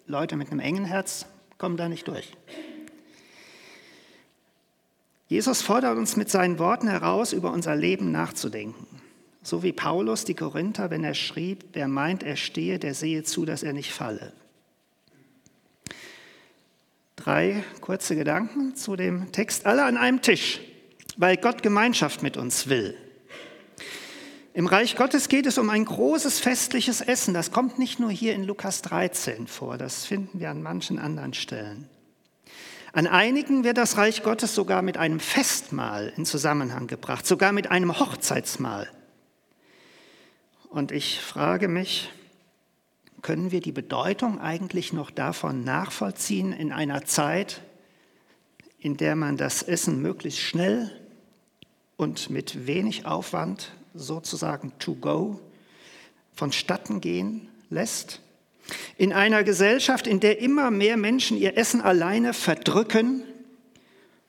Leute 0.05 0.35
mit 0.35 0.51
einem 0.51 0.59
engen 0.59 0.85
Herz 0.85 1.25
kommen 1.57 1.77
da 1.77 1.89
nicht 1.89 2.07
durch. 2.07 2.33
Jesus 5.27 5.61
fordert 5.61 5.97
uns 5.97 6.15
mit 6.15 6.29
seinen 6.29 6.57
Worten 6.57 6.87
heraus, 6.87 7.33
über 7.33 7.51
unser 7.51 7.75
Leben 7.75 8.11
nachzudenken. 8.11 8.87
So 9.43 9.63
wie 9.63 9.73
Paulus 9.73 10.25
die 10.25 10.33
Korinther, 10.33 10.89
wenn 10.89 11.03
er 11.03 11.13
schrieb, 11.13 11.65
wer 11.73 11.87
meint, 11.87 12.23
er 12.23 12.35
stehe, 12.35 12.79
der 12.79 12.93
sehe 12.93 13.23
zu, 13.23 13.45
dass 13.45 13.63
er 13.63 13.73
nicht 13.73 13.93
falle. 13.93 14.33
Drei 17.15 17.63
kurze 17.81 18.15
Gedanken 18.15 18.75
zu 18.75 18.95
dem 18.95 19.31
Text. 19.31 19.65
Alle 19.65 19.83
an 19.83 19.97
einem 19.97 20.21
Tisch 20.21 20.61
weil 21.17 21.37
Gott 21.37 21.63
Gemeinschaft 21.63 22.23
mit 22.23 22.37
uns 22.37 22.67
will. 22.69 22.95
Im 24.53 24.65
Reich 24.65 24.95
Gottes 24.95 25.29
geht 25.29 25.45
es 25.45 25.57
um 25.57 25.69
ein 25.69 25.85
großes 25.85 26.39
festliches 26.39 27.01
Essen. 27.01 27.33
Das 27.33 27.51
kommt 27.51 27.77
nicht 27.77 27.99
nur 27.99 28.09
hier 28.09 28.33
in 28.33 28.43
Lukas 28.43 28.81
13 28.83 29.47
vor, 29.47 29.77
das 29.77 30.05
finden 30.05 30.39
wir 30.39 30.49
an 30.49 30.63
manchen 30.63 30.97
anderen 30.97 31.33
Stellen. 31.33 31.89
An 32.97 33.05
einigen 33.05 33.63
wird 33.63 33.77
das 33.77 33.95
Reich 33.97 34.23
Gottes 34.23 34.55
sogar 34.55 34.81
mit 34.81 34.97
einem 34.97 35.19
Festmahl 35.19 36.11
in 36.17 36.25
Zusammenhang 36.25 36.87
gebracht, 36.87 37.27
sogar 37.27 37.51
mit 37.51 37.69
einem 37.69 37.99
Hochzeitsmahl. 37.99 38.89
Und 40.69 40.91
ich 40.91 41.21
frage 41.21 41.67
mich, 41.67 42.11
können 43.21 43.51
wir 43.51 43.59
die 43.59 43.71
Bedeutung 43.71 44.41
eigentlich 44.41 44.93
noch 44.93 45.11
davon 45.11 45.63
nachvollziehen 45.63 46.51
in 46.51 46.71
einer 46.71 47.05
Zeit, 47.05 47.61
in 48.79 48.97
der 48.97 49.15
man 49.15 49.37
das 49.37 49.61
Essen 49.61 50.01
möglichst 50.01 50.39
schnell 50.39 50.91
und 51.97 52.31
mit 52.31 52.65
wenig 52.65 53.05
Aufwand 53.05 53.73
sozusagen 53.93 54.73
to 54.79 54.95
go 54.95 55.39
vonstatten 56.33 56.99
gehen 56.99 57.47
lässt. 57.69 58.21
In 58.97 59.13
einer 59.13 59.43
Gesellschaft, 59.43 60.07
in 60.07 60.19
der 60.19 60.39
immer 60.39 60.71
mehr 60.71 60.97
Menschen 60.97 61.37
ihr 61.37 61.57
Essen 61.57 61.81
alleine 61.81 62.33
verdrücken 62.33 63.23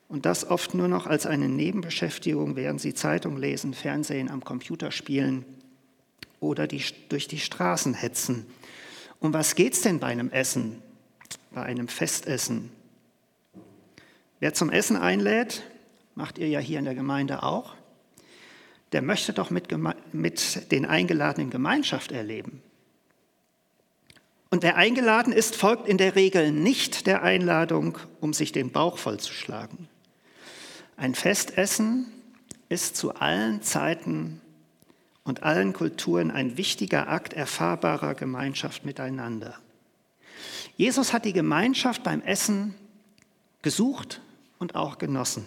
und 0.07 0.25
das 0.25 0.49
oft 0.49 0.73
nur 0.73 0.87
noch 0.87 1.07
als 1.07 1.25
eine 1.25 1.49
Nebenbeschäftigung, 1.49 2.55
während 2.55 2.81
sie 2.81 2.93
Zeitung 2.93 3.37
lesen, 3.37 3.73
Fernsehen, 3.73 4.29
am 4.29 4.43
Computer 4.43 4.91
spielen 4.91 5.45
oder 6.39 6.67
die, 6.67 6.83
durch 7.09 7.27
die 7.27 7.39
Straßen 7.39 7.93
hetzen. 7.93 8.45
Um 9.19 9.33
was 9.33 9.55
geht 9.55 9.73
es 9.73 9.81
denn 9.81 9.99
bei 9.99 10.07
einem 10.07 10.31
Essen, 10.31 10.81
bei 11.51 11.63
einem 11.63 11.87
Festessen? 11.87 12.71
Wer 14.39 14.53
zum 14.53 14.69
Essen 14.69 14.95
einlädt, 14.95 15.63
macht 16.15 16.37
ihr 16.37 16.47
ja 16.47 16.59
hier 16.59 16.79
in 16.79 16.85
der 16.85 16.95
Gemeinde 16.95 17.43
auch, 17.43 17.75
der 18.93 19.01
möchte 19.01 19.33
doch 19.33 19.49
mit, 19.49 19.67
mit 20.13 20.71
den 20.71 20.85
Eingeladenen 20.85 21.49
Gemeinschaft 21.49 22.11
erleben. 22.11 22.63
Und 24.49 24.63
wer 24.63 24.77
eingeladen 24.77 25.31
ist, 25.31 25.55
folgt 25.55 25.87
in 25.87 25.97
der 25.97 26.15
Regel 26.15 26.51
nicht 26.51 27.05
der 27.05 27.21
Einladung, 27.21 27.97
um 28.19 28.33
sich 28.33 28.51
den 28.51 28.71
Bauch 28.71 28.97
vollzuschlagen. 28.97 29.87
Ein 30.97 31.13
Festessen 31.13 32.07
ist 32.67 32.97
zu 32.97 33.15
allen 33.15 33.61
Zeiten 33.61 34.41
und 35.23 35.43
allen 35.43 35.73
Kulturen 35.73 36.31
ein 36.31 36.57
wichtiger 36.57 37.07
Akt 37.09 37.33
erfahrbarer 37.33 38.15
Gemeinschaft 38.15 38.85
miteinander. 38.85 39.55
Jesus 40.75 41.13
hat 41.13 41.25
die 41.25 41.33
Gemeinschaft 41.33 42.03
beim 42.03 42.21
Essen 42.21 42.73
gesucht 43.61 44.21
und 44.57 44.75
auch 44.75 44.97
genossen. 44.97 45.45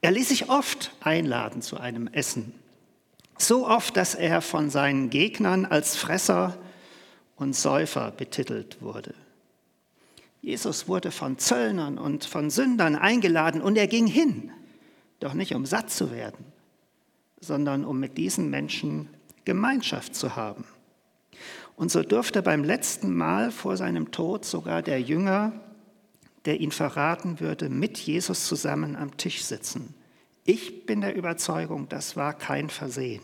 Er 0.00 0.12
ließ 0.12 0.28
sich 0.28 0.48
oft 0.48 0.92
einladen 1.00 1.60
zu 1.60 1.78
einem 1.78 2.06
Essen 2.08 2.54
So 3.36 3.66
oft, 3.66 3.96
dass 3.96 4.14
er 4.14 4.40
von 4.40 4.70
seinen 4.70 5.10
Gegnern 5.10 5.66
als 5.66 5.96
Fresser 5.96 6.56
und 7.40 7.56
Säufer 7.56 8.10
betitelt 8.10 8.82
wurde. 8.82 9.14
Jesus 10.42 10.88
wurde 10.88 11.10
von 11.10 11.38
Zöllnern 11.38 11.98
und 11.98 12.24
von 12.24 12.50
Sündern 12.50 12.96
eingeladen 12.96 13.62
und 13.62 13.76
er 13.76 13.86
ging 13.86 14.06
hin, 14.06 14.52
doch 15.20 15.34
nicht 15.34 15.54
um 15.54 15.64
satt 15.66 15.90
zu 15.90 16.12
werden, 16.12 16.44
sondern 17.40 17.84
um 17.84 17.98
mit 17.98 18.18
diesen 18.18 18.50
Menschen 18.50 19.08
Gemeinschaft 19.44 20.14
zu 20.14 20.36
haben. 20.36 20.64
Und 21.76 21.90
so 21.90 22.02
durfte 22.02 22.42
beim 22.42 22.62
letzten 22.62 23.14
Mal 23.14 23.50
vor 23.50 23.76
seinem 23.78 24.10
Tod 24.10 24.44
sogar 24.44 24.82
der 24.82 25.00
Jünger, 25.00 25.52
der 26.44 26.60
ihn 26.60 26.72
verraten 26.72 27.40
würde, 27.40 27.70
mit 27.70 27.98
Jesus 27.98 28.46
zusammen 28.46 28.96
am 28.96 29.16
Tisch 29.16 29.42
sitzen. 29.44 29.94
Ich 30.44 30.84
bin 30.84 31.00
der 31.00 31.16
Überzeugung, 31.16 31.88
das 31.88 32.16
war 32.16 32.34
kein 32.34 32.68
Versehen. 32.68 33.22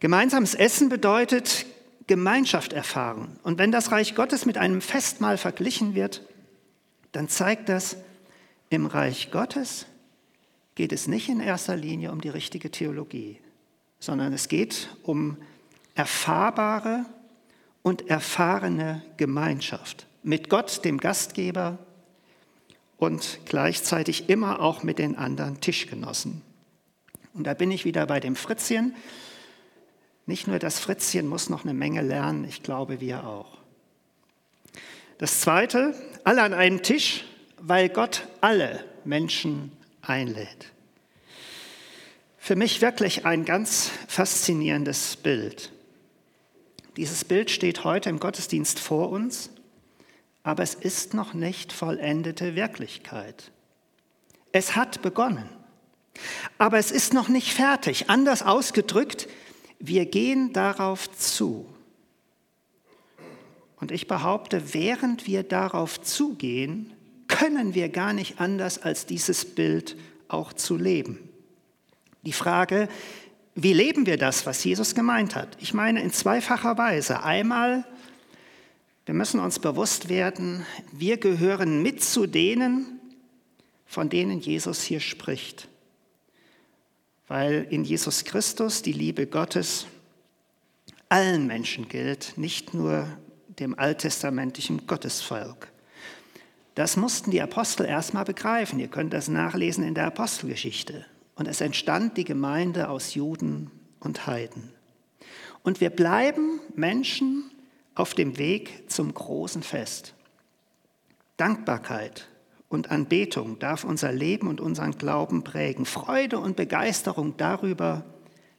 Gemeinsames 0.00 0.54
Essen 0.54 0.88
bedeutet 0.88 1.66
Gemeinschaft 2.06 2.72
erfahren. 2.72 3.38
Und 3.42 3.58
wenn 3.58 3.72
das 3.72 3.92
Reich 3.92 4.14
Gottes 4.14 4.46
mit 4.46 4.58
einem 4.58 4.80
Festmahl 4.80 5.36
verglichen 5.36 5.94
wird, 5.94 6.22
dann 7.12 7.28
zeigt 7.28 7.68
das, 7.68 7.96
im 8.70 8.86
Reich 8.86 9.30
Gottes 9.30 9.86
geht 10.74 10.92
es 10.92 11.08
nicht 11.08 11.28
in 11.28 11.40
erster 11.40 11.74
Linie 11.74 12.12
um 12.12 12.20
die 12.20 12.28
richtige 12.28 12.70
Theologie, 12.70 13.40
sondern 13.98 14.32
es 14.32 14.48
geht 14.48 14.94
um 15.02 15.36
erfahrbare 15.94 17.04
und 17.82 18.08
erfahrene 18.08 19.02
Gemeinschaft 19.16 20.06
mit 20.22 20.48
Gott, 20.48 20.84
dem 20.84 20.98
Gastgeber, 20.98 21.78
und 22.98 23.40
gleichzeitig 23.44 24.28
immer 24.28 24.60
auch 24.60 24.82
mit 24.82 24.98
den 24.98 25.16
anderen 25.16 25.60
Tischgenossen. 25.60 26.42
Und 27.32 27.46
da 27.46 27.54
bin 27.54 27.70
ich 27.70 27.84
wieder 27.84 28.06
bei 28.06 28.20
dem 28.20 28.36
Fritzchen. 28.36 28.94
Nicht 30.28 30.46
nur 30.46 30.58
das 30.58 30.78
Fritzchen 30.78 31.26
muss 31.26 31.48
noch 31.48 31.64
eine 31.64 31.72
Menge 31.72 32.02
lernen, 32.02 32.44
ich 32.44 32.62
glaube 32.62 33.00
wir 33.00 33.26
auch. 33.26 33.56
Das 35.16 35.40
Zweite, 35.40 35.94
alle 36.22 36.42
an 36.42 36.52
einem 36.52 36.82
Tisch, 36.82 37.24
weil 37.56 37.88
Gott 37.88 38.28
alle 38.42 38.84
Menschen 39.06 39.72
einlädt. 40.02 40.70
Für 42.36 42.56
mich 42.56 42.82
wirklich 42.82 43.24
ein 43.24 43.46
ganz 43.46 43.90
faszinierendes 44.06 45.16
Bild. 45.16 45.72
Dieses 46.98 47.24
Bild 47.24 47.50
steht 47.50 47.84
heute 47.84 48.10
im 48.10 48.20
Gottesdienst 48.20 48.80
vor 48.80 49.08
uns, 49.08 49.48
aber 50.42 50.62
es 50.62 50.74
ist 50.74 51.14
noch 51.14 51.32
nicht 51.32 51.72
vollendete 51.72 52.54
Wirklichkeit. 52.54 53.50
Es 54.52 54.76
hat 54.76 55.00
begonnen, 55.00 55.48
aber 56.58 56.76
es 56.76 56.90
ist 56.90 57.14
noch 57.14 57.28
nicht 57.28 57.54
fertig. 57.54 58.10
Anders 58.10 58.42
ausgedrückt, 58.42 59.26
wir 59.78 60.06
gehen 60.06 60.52
darauf 60.52 61.10
zu. 61.10 61.66
Und 63.76 63.92
ich 63.92 64.08
behaupte, 64.08 64.74
während 64.74 65.26
wir 65.26 65.42
darauf 65.42 66.00
zugehen, 66.00 66.92
können 67.28 67.74
wir 67.74 67.88
gar 67.88 68.12
nicht 68.12 68.40
anders, 68.40 68.78
als 68.82 69.06
dieses 69.06 69.44
Bild 69.44 69.96
auch 70.26 70.52
zu 70.52 70.76
leben. 70.76 71.18
Die 72.22 72.32
Frage, 72.32 72.88
wie 73.54 73.72
leben 73.72 74.06
wir 74.06 74.16
das, 74.16 74.46
was 74.46 74.64
Jesus 74.64 74.94
gemeint 74.94 75.34
hat? 75.34 75.56
Ich 75.60 75.74
meine 75.74 76.02
in 76.02 76.12
zweifacher 76.12 76.76
Weise. 76.78 77.22
Einmal, 77.22 77.84
wir 79.06 79.14
müssen 79.14 79.40
uns 79.40 79.58
bewusst 79.58 80.08
werden, 80.08 80.66
wir 80.92 81.16
gehören 81.16 81.82
mit 81.82 82.02
zu 82.02 82.26
denen, 82.26 83.00
von 83.86 84.10
denen 84.10 84.40
Jesus 84.40 84.82
hier 84.82 85.00
spricht. 85.00 85.68
Weil 87.28 87.66
in 87.70 87.84
Jesus 87.84 88.24
Christus 88.24 88.82
die 88.82 88.92
Liebe 88.92 89.26
Gottes 89.26 89.86
allen 91.08 91.46
Menschen 91.46 91.88
gilt, 91.88 92.34
nicht 92.36 92.74
nur 92.74 93.06
dem 93.58 93.78
alttestamentlichen 93.78 94.86
Gottesvolk. 94.86 95.68
Das 96.74 96.96
mussten 96.96 97.30
die 97.30 97.42
Apostel 97.42 97.86
erstmal 97.86 98.24
begreifen. 98.24 98.78
Ihr 98.78 98.88
könnt 98.88 99.12
das 99.12 99.28
nachlesen 99.28 99.84
in 99.84 99.94
der 99.94 100.06
Apostelgeschichte. 100.06 101.04
Und 101.34 101.48
es 101.48 101.60
entstand 101.60 102.16
die 102.16 102.24
Gemeinde 102.24 102.88
aus 102.88 103.14
Juden 103.14 103.70
und 104.00 104.26
Heiden. 104.26 104.72
Und 105.62 105.80
wir 105.80 105.90
bleiben 105.90 106.60
Menschen 106.76 107.50
auf 107.94 108.14
dem 108.14 108.38
Weg 108.38 108.90
zum 108.90 109.12
großen 109.12 109.62
Fest. 109.62 110.14
Dankbarkeit 111.36 112.28
und 112.68 112.90
Anbetung 112.90 113.58
darf 113.58 113.84
unser 113.84 114.12
Leben 114.12 114.48
und 114.48 114.60
unseren 114.60 114.98
Glauben 114.98 115.42
prägen. 115.42 115.86
Freude 115.86 116.38
und 116.38 116.56
Begeisterung 116.56 117.36
darüber, 117.36 118.04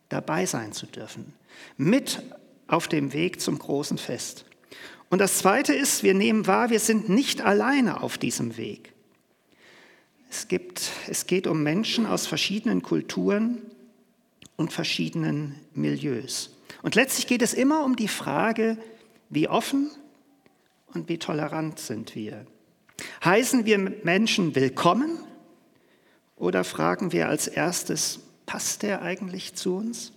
dabei 0.10 0.45
sein 0.45 0.74
zu 0.74 0.88
dürfen. 0.88 1.34
Mit 1.78 2.24
auf 2.67 2.88
dem 2.88 3.13
Weg 3.13 3.39
zum 3.41 3.60
großen 3.60 3.98
Fest. 3.98 4.45
Und 5.10 5.19
das 5.19 5.38
Zweite 5.39 5.74
ist, 5.74 6.04
wir 6.04 6.13
nehmen 6.13 6.48
wahr, 6.48 6.69
wir 6.69 6.80
sind 6.80 7.10
nicht 7.10 7.41
alleine 7.41 8.02
auf 8.02 8.17
diesem 8.17 8.58
Weg. 8.58 8.93
Es, 10.30 10.48
gibt, 10.48 10.91
es 11.08 11.26
geht 11.26 11.48
um 11.48 11.63
Menschen 11.63 12.06
aus 12.06 12.28
verschiedenen 12.28 12.84
Kulturen 12.84 13.60
und 14.56 14.72
verschiedenen 14.72 15.56
Milieus. 15.74 16.56
Und 16.84 16.95
letztlich 16.95 17.26
geht 17.26 17.41
es 17.41 17.54
immer 17.54 17.84
um 17.84 17.95
die 17.95 18.08
Frage, 18.08 18.78
wie 19.30 19.48
offen 19.48 19.89
und 20.93 21.10
wie 21.10 21.17
tolerant 21.17 21.80
sind 21.80 22.15
wir. 22.15 22.45
Heißen 23.24 23.66
wir 23.66 23.78
Menschen 23.78 24.56
willkommen 24.56 25.20
oder 26.36 26.64
fragen 26.64 27.12
wir 27.12 27.30
als 27.30 27.48
erstes, 27.48 28.20
passt 28.46 28.84
der 28.84 29.02
eigentlich 29.02 29.56
zu 29.56 29.76
uns? 29.76 30.14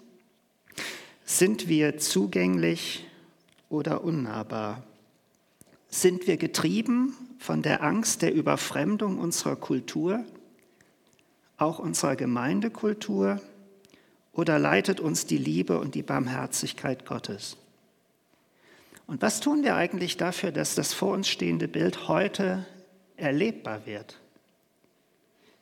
Sind 1.25 1.68
wir 1.68 1.99
zugänglich 1.99 3.07
oder 3.68 4.05
unnahbar? 4.05 4.83
Sind 5.88 6.27
wir 6.27 6.37
getrieben 6.37 7.14
von 7.38 7.62
der 7.62 7.83
Angst 7.83 8.23
der 8.23 8.33
Überfremdung 8.33 9.18
unserer 9.18 9.57
Kultur, 9.57 10.25
auch 11.59 11.79
unserer 11.79 12.16
Gemeindekultur, 12.16 13.40
oder 14.33 14.59
leitet 14.59 15.01
uns 15.01 15.27
die 15.27 15.37
Liebe 15.37 15.79
und 15.79 15.95
die 15.95 16.03
Barmherzigkeit 16.03 17.05
Gottes? 17.05 17.59
Und 19.12 19.20
was 19.20 19.40
tun 19.40 19.62
wir 19.62 19.77
eigentlich 19.77 20.16
dafür, 20.16 20.53
dass 20.53 20.75
das 20.75 20.94
vor 20.94 21.12
uns 21.12 21.29
stehende 21.29 21.68
Bild 21.68 22.09
heute 22.09 22.64
erlebbar 23.18 23.85
wird? 23.85 24.18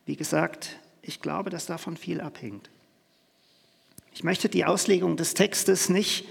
Wie 0.07 0.15
gesagt, 0.15 0.79
ich 1.03 1.21
glaube, 1.21 1.51
dass 1.51 1.67
davon 1.67 1.97
viel 1.97 2.21
abhängt. 2.21 2.71
Ich 4.15 4.23
möchte 4.23 4.49
die 4.49 4.67
Auslegung 4.67 5.17
des 5.17 5.35
Textes 5.35 5.89
nicht 5.89 6.29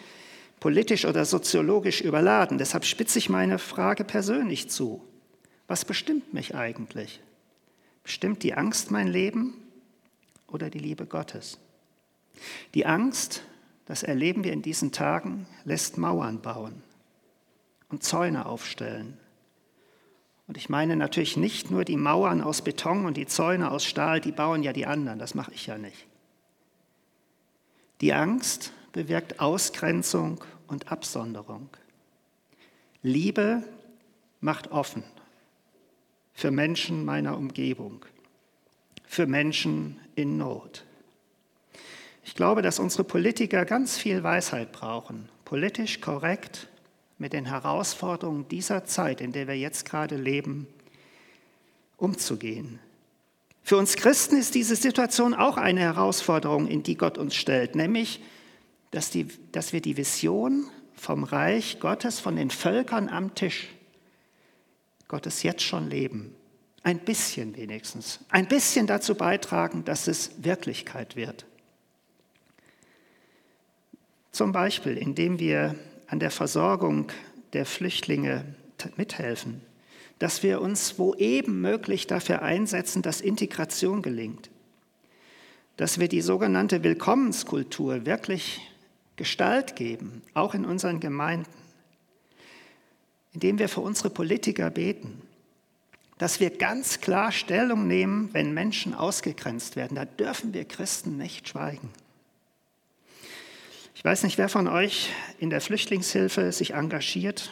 politisch 0.61 1.03
oder 1.03 1.25
soziologisch 1.25 1.99
überladen. 1.99 2.57
Deshalb 2.57 2.85
spitze 2.85 3.19
ich 3.19 3.27
meine 3.27 3.59
Frage 3.59 4.05
persönlich 4.05 4.69
zu. 4.69 5.03
Was 5.67 5.83
bestimmt 5.83 6.33
mich 6.33 6.55
eigentlich? 6.55 7.19
Bestimmt 8.01 8.43
die 8.43 8.53
Angst 8.53 8.91
mein 8.91 9.09
Leben 9.09 9.55
oder 10.47 10.69
die 10.69 10.79
Liebe 10.79 11.05
Gottes? 11.05 11.57
Die 12.75 12.85
Angst, 12.85 13.43
das 13.87 14.03
erleben 14.03 14.45
wir 14.45 14.53
in 14.53 14.61
diesen 14.61 14.93
Tagen, 14.93 15.47
lässt 15.65 15.97
Mauern 15.97 16.39
bauen 16.39 16.81
und 17.89 18.03
Zäune 18.03 18.45
aufstellen. 18.45 19.17
Und 20.47 20.57
ich 20.57 20.69
meine 20.69 20.95
natürlich 20.95 21.37
nicht 21.37 21.69
nur 21.69 21.85
die 21.85 21.97
Mauern 21.97 22.41
aus 22.41 22.63
Beton 22.63 23.05
und 23.05 23.17
die 23.17 23.27
Zäune 23.27 23.69
aus 23.69 23.85
Stahl, 23.85 24.19
die 24.19 24.31
bauen 24.31 24.63
ja 24.63 24.73
die 24.73 24.87
anderen, 24.87 25.19
das 25.19 25.35
mache 25.35 25.53
ich 25.53 25.67
ja 25.67 25.77
nicht. 25.77 26.07
Die 28.01 28.13
Angst 28.13 28.71
bewirkt 28.93 29.39
Ausgrenzung 29.39 30.43
und 30.67 30.91
Absonderung. 30.91 31.69
Liebe 33.03 33.63
macht 34.39 34.71
offen 34.71 35.03
für 36.33 36.51
Menschen 36.51 37.05
meiner 37.05 37.37
Umgebung, 37.37 38.05
für 39.05 39.27
Menschen 39.27 39.99
in 40.15 40.37
Not. 40.37 40.85
Ich 42.23 42.35
glaube, 42.35 42.61
dass 42.61 42.79
unsere 42.79 43.03
Politiker 43.03 43.65
ganz 43.65 43.97
viel 43.97 44.23
Weisheit 44.23 44.71
brauchen, 44.71 45.29
politisch 45.45 45.99
korrekt 45.99 46.69
mit 47.19 47.33
den 47.33 47.45
Herausforderungen 47.45 48.47
dieser 48.47 48.85
Zeit, 48.85 49.21
in 49.21 49.31
der 49.31 49.47
wir 49.47 49.57
jetzt 49.57 49.85
gerade 49.85 50.15
leben, 50.15 50.67
umzugehen. 51.97 52.79
Für 53.61 53.77
uns 53.77 53.95
Christen 53.95 54.37
ist 54.37 54.55
diese 54.55 54.75
Situation 54.75 55.33
auch 55.33 55.57
eine 55.57 55.81
Herausforderung, 55.81 56.67
in 56.67 56.81
die 56.81 56.95
Gott 56.95 57.17
uns 57.17 57.35
stellt, 57.35 57.75
nämlich 57.75 58.21
dass, 58.91 59.11
die, 59.11 59.27
dass 59.51 59.73
wir 59.73 59.81
die 59.81 59.97
Vision 59.97 60.65
vom 60.95 61.23
Reich 61.23 61.79
Gottes, 61.79 62.19
von 62.19 62.35
den 62.35 62.49
Völkern 62.49 63.09
am 63.09 63.35
Tisch 63.35 63.69
Gottes 65.07 65.43
jetzt 65.43 65.61
schon 65.61 65.89
leben. 65.89 66.35
Ein 66.83 66.99
bisschen 66.99 67.55
wenigstens. 67.55 68.19
Ein 68.29 68.47
bisschen 68.47 68.87
dazu 68.87 69.13
beitragen, 69.15 69.83
dass 69.83 70.07
es 70.07 70.31
Wirklichkeit 70.37 71.15
wird. 71.15 71.45
Zum 74.31 74.51
Beispiel, 74.51 74.97
indem 74.97 75.39
wir 75.39 75.75
an 76.09 76.19
der 76.19 76.31
Versorgung 76.31 77.07
der 77.53 77.65
Flüchtlinge 77.65 78.45
mithelfen, 78.97 79.61
dass 80.19 80.43
wir 80.43 80.61
uns 80.61 80.97
wo 80.97 81.13
eben 81.15 81.61
möglich 81.61 82.07
dafür 82.07 82.41
einsetzen, 82.41 83.01
dass 83.01 83.21
Integration 83.21 84.01
gelingt, 84.01 84.49
dass 85.77 85.99
wir 85.99 86.07
die 86.07 86.21
sogenannte 86.21 86.83
Willkommenskultur 86.83 88.05
wirklich 88.05 88.61
Gestalt 89.15 89.75
geben, 89.75 90.21
auch 90.33 90.53
in 90.53 90.65
unseren 90.65 90.99
Gemeinden, 90.99 91.51
indem 93.33 93.59
wir 93.59 93.69
für 93.69 93.81
unsere 93.81 94.09
Politiker 94.09 94.69
beten, 94.69 95.21
dass 96.17 96.39
wir 96.39 96.49
ganz 96.49 96.99
klar 97.01 97.31
Stellung 97.31 97.87
nehmen, 97.87 98.29
wenn 98.33 98.53
Menschen 98.53 98.93
ausgegrenzt 98.93 99.75
werden. 99.75 99.95
Da 99.95 100.05
dürfen 100.05 100.53
wir 100.53 100.65
Christen 100.65 101.17
nicht 101.17 101.47
schweigen. 101.47 101.89
Ich 103.99 104.05
weiß 104.05 104.23
nicht, 104.23 104.37
wer 104.37 104.47
von 104.47 104.69
euch 104.69 105.09
in 105.39 105.49
der 105.49 105.59
Flüchtlingshilfe 105.59 106.53
sich 106.53 106.73
engagiert. 106.73 107.51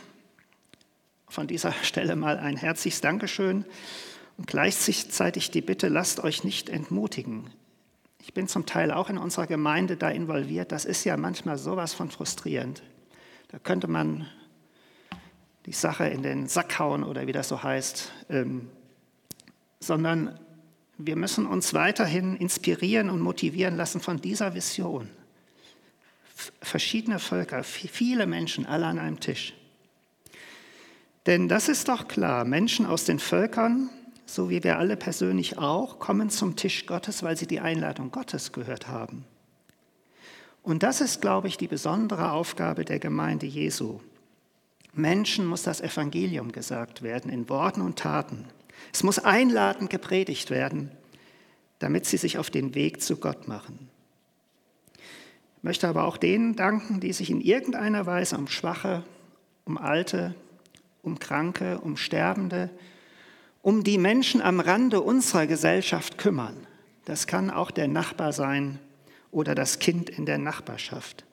Von 1.27 1.45
dieser 1.45 1.73
Stelle 1.83 2.15
mal 2.15 2.37
ein 2.39 2.55
herzliches 2.55 3.01
Dankeschön 3.01 3.65
und 4.37 4.47
gleichzeitig 4.47 5.51
die 5.51 5.59
Bitte, 5.59 5.89
lasst 5.89 6.23
euch 6.23 6.45
nicht 6.45 6.69
entmutigen. 6.69 7.49
Ich 8.21 8.33
bin 8.33 8.47
zum 8.47 8.65
Teil 8.65 8.91
auch 8.91 9.09
in 9.09 9.17
unserer 9.17 9.45
Gemeinde 9.45 9.97
da 9.97 10.09
involviert. 10.09 10.71
Das 10.71 10.85
ist 10.85 11.03
ja 11.03 11.17
manchmal 11.17 11.57
sowas 11.57 11.93
von 11.93 12.09
frustrierend. 12.11 12.81
Da 13.49 13.59
könnte 13.59 13.89
man 13.89 14.25
die 15.65 15.73
Sache 15.73 16.07
in 16.07 16.23
den 16.23 16.47
Sack 16.47 16.79
hauen 16.79 17.03
oder 17.03 17.27
wie 17.27 17.33
das 17.33 17.49
so 17.49 17.61
heißt, 17.61 18.13
ähm, 18.29 18.69
sondern 19.81 20.39
wir 20.97 21.17
müssen 21.17 21.45
uns 21.45 21.73
weiterhin 21.73 22.37
inspirieren 22.37 23.09
und 23.09 23.19
motivieren 23.19 23.75
lassen 23.75 23.99
von 23.99 24.21
dieser 24.21 24.55
Vision. 24.55 25.09
Verschiedene 26.61 27.19
Völker, 27.19 27.63
viele 27.63 28.27
Menschen, 28.27 28.65
alle 28.65 28.85
an 28.85 28.99
einem 28.99 29.19
Tisch. 29.19 29.53
Denn 31.25 31.47
das 31.47 31.67
ist 31.67 31.89
doch 31.89 32.07
klar, 32.07 32.45
Menschen 32.45 32.85
aus 32.85 33.03
den 33.03 33.19
Völkern, 33.19 33.89
so 34.25 34.49
wie 34.49 34.63
wir 34.63 34.77
alle 34.77 34.95
persönlich 34.95 35.57
auch, 35.57 35.99
kommen 35.99 36.29
zum 36.29 36.55
Tisch 36.55 36.85
Gottes, 36.85 37.23
weil 37.23 37.35
sie 37.35 37.47
die 37.47 37.59
Einladung 37.59 38.11
Gottes 38.11 38.51
gehört 38.51 38.87
haben. 38.87 39.25
Und 40.63 40.83
das 40.83 41.01
ist, 41.01 41.21
glaube 41.21 41.47
ich, 41.47 41.57
die 41.57 41.67
besondere 41.67 42.31
Aufgabe 42.31 42.85
der 42.85 42.99
Gemeinde 42.99 43.45
Jesu. 43.45 43.99
Menschen 44.93 45.45
muss 45.45 45.63
das 45.63 45.81
Evangelium 45.81 46.51
gesagt 46.51 47.01
werden, 47.01 47.31
in 47.31 47.49
Worten 47.49 47.81
und 47.81 47.99
Taten. 47.99 48.45
Es 48.93 49.03
muss 49.03 49.19
einladend 49.19 49.89
gepredigt 49.89 50.49
werden, 50.49 50.91
damit 51.79 52.05
sie 52.05 52.17
sich 52.17 52.37
auf 52.37 52.49
den 52.49 52.75
Weg 52.75 53.01
zu 53.01 53.17
Gott 53.17 53.47
machen. 53.47 53.89
Ich 55.67 55.69
möchte 55.69 55.89
aber 55.89 56.05
auch 56.05 56.15
denen 56.15 56.55
danken, 56.55 57.01
die 57.01 57.11
sich 57.11 57.29
in 57.29 57.41
irgendeiner 57.41 58.05
Weise 58.05 58.37
um 58.37 58.47
Schwache, 58.47 59.03
um 59.65 59.77
Alte, 59.77 60.33
um 61.01 61.19
Kranke, 61.19 61.79
um 61.79 61.97
Sterbende, 61.97 62.69
um 63.61 63.83
die 63.83 63.97
Menschen 63.97 64.41
am 64.41 64.61
Rande 64.61 65.01
unserer 65.01 65.45
Gesellschaft 65.45 66.17
kümmern. 66.17 66.55
Das 67.03 67.27
kann 67.27 67.49
auch 67.49 67.69
der 67.69 67.89
Nachbar 67.89 68.31
sein 68.31 68.79
oder 69.29 69.55
das 69.55 69.79
Kind 69.79 70.09
in 70.09 70.25
der 70.25 70.37
Nachbarschaft. 70.37 71.25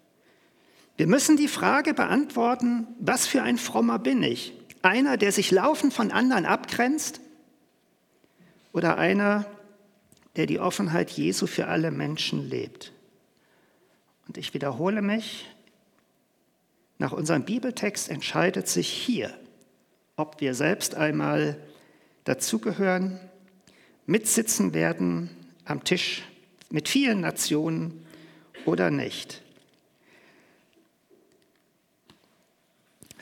Wir 0.97 1.07
müssen 1.07 1.37
die 1.37 1.47
Frage 1.47 1.95
beantworten, 1.95 2.89
was 2.99 3.29
für 3.29 3.43
ein 3.43 3.57
frommer 3.57 4.01
bin 4.01 4.21
ich? 4.25 4.53
Einer, 4.83 5.17
der 5.17 5.31
sich 5.31 5.53
laufend 5.53 5.95
von 5.95 6.11
anderen 6.11 6.45
abgrenzt 6.45 7.21
oder 8.73 8.99
einer, 8.99 9.47
der 10.35 10.47
die 10.47 10.59
Offenheit 10.59 11.11
Jesu 11.11 11.47
für 11.47 11.69
alle 11.69 11.93
Menschen 11.93 12.51
lebt? 12.51 12.94
Und 14.27 14.39
ich 14.39 14.55
wiederhole 14.55 15.03
mich, 15.03 15.47
nach 16.99 17.13
unserem 17.13 17.45
Bibeltext 17.45 18.09
entscheidet 18.09 18.69
sich 18.69 18.89
hier, 18.89 19.37
ob 20.17 20.41
wir 20.41 20.55
selbst 20.55 20.95
einmal 20.95 21.59
dazugehören, 22.25 23.21
mitsitzen 24.07 24.75
werden 24.75 25.31
am 25.65 25.85
Tisch 25.85 26.23
mit 26.71 26.89
vielen 26.89 27.21
Nationen 27.21 28.05
oder 28.65 28.91
nicht. 28.91 29.43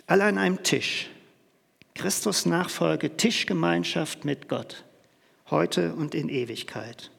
Alle 0.06 0.24
an 0.24 0.38
einem 0.38 0.62
Tisch. 0.62 1.08
Christus 1.94 2.46
Nachfolge, 2.46 3.16
Tischgemeinschaft 3.16 4.24
mit 4.24 4.48
Gott, 4.48 4.84
heute 5.50 5.94
und 5.94 6.14
in 6.14 6.28
Ewigkeit. 6.28 7.10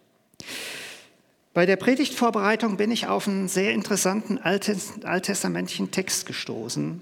Bei 1.53 1.67
der 1.67 1.75
Predigtvorbereitung 1.75 2.77
bin 2.77 2.89
ich 2.89 3.05
auf 3.05 3.27
einen 3.27 3.47
sehr 3.47 3.73
interessanten 3.73 4.39
alttestamentlichen 4.39 5.91
Text 5.91 6.25
gestoßen. 6.25 6.99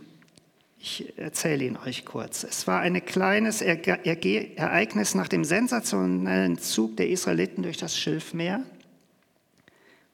Ich 0.77 1.17
erzähle 1.17 1.63
ihn 1.63 1.77
euch 1.77 2.03
kurz. 2.03 2.43
Es 2.43 2.67
war 2.67 2.81
ein 2.81 3.05
kleines 3.05 3.61
Ereignis 3.61 5.15
nach 5.15 5.29
dem 5.29 5.45
sensationellen 5.45 6.57
Zug 6.57 6.97
der 6.97 7.07
Israeliten 7.07 7.63
durch 7.63 7.77
das 7.77 7.97
Schilfmeer 7.97 8.61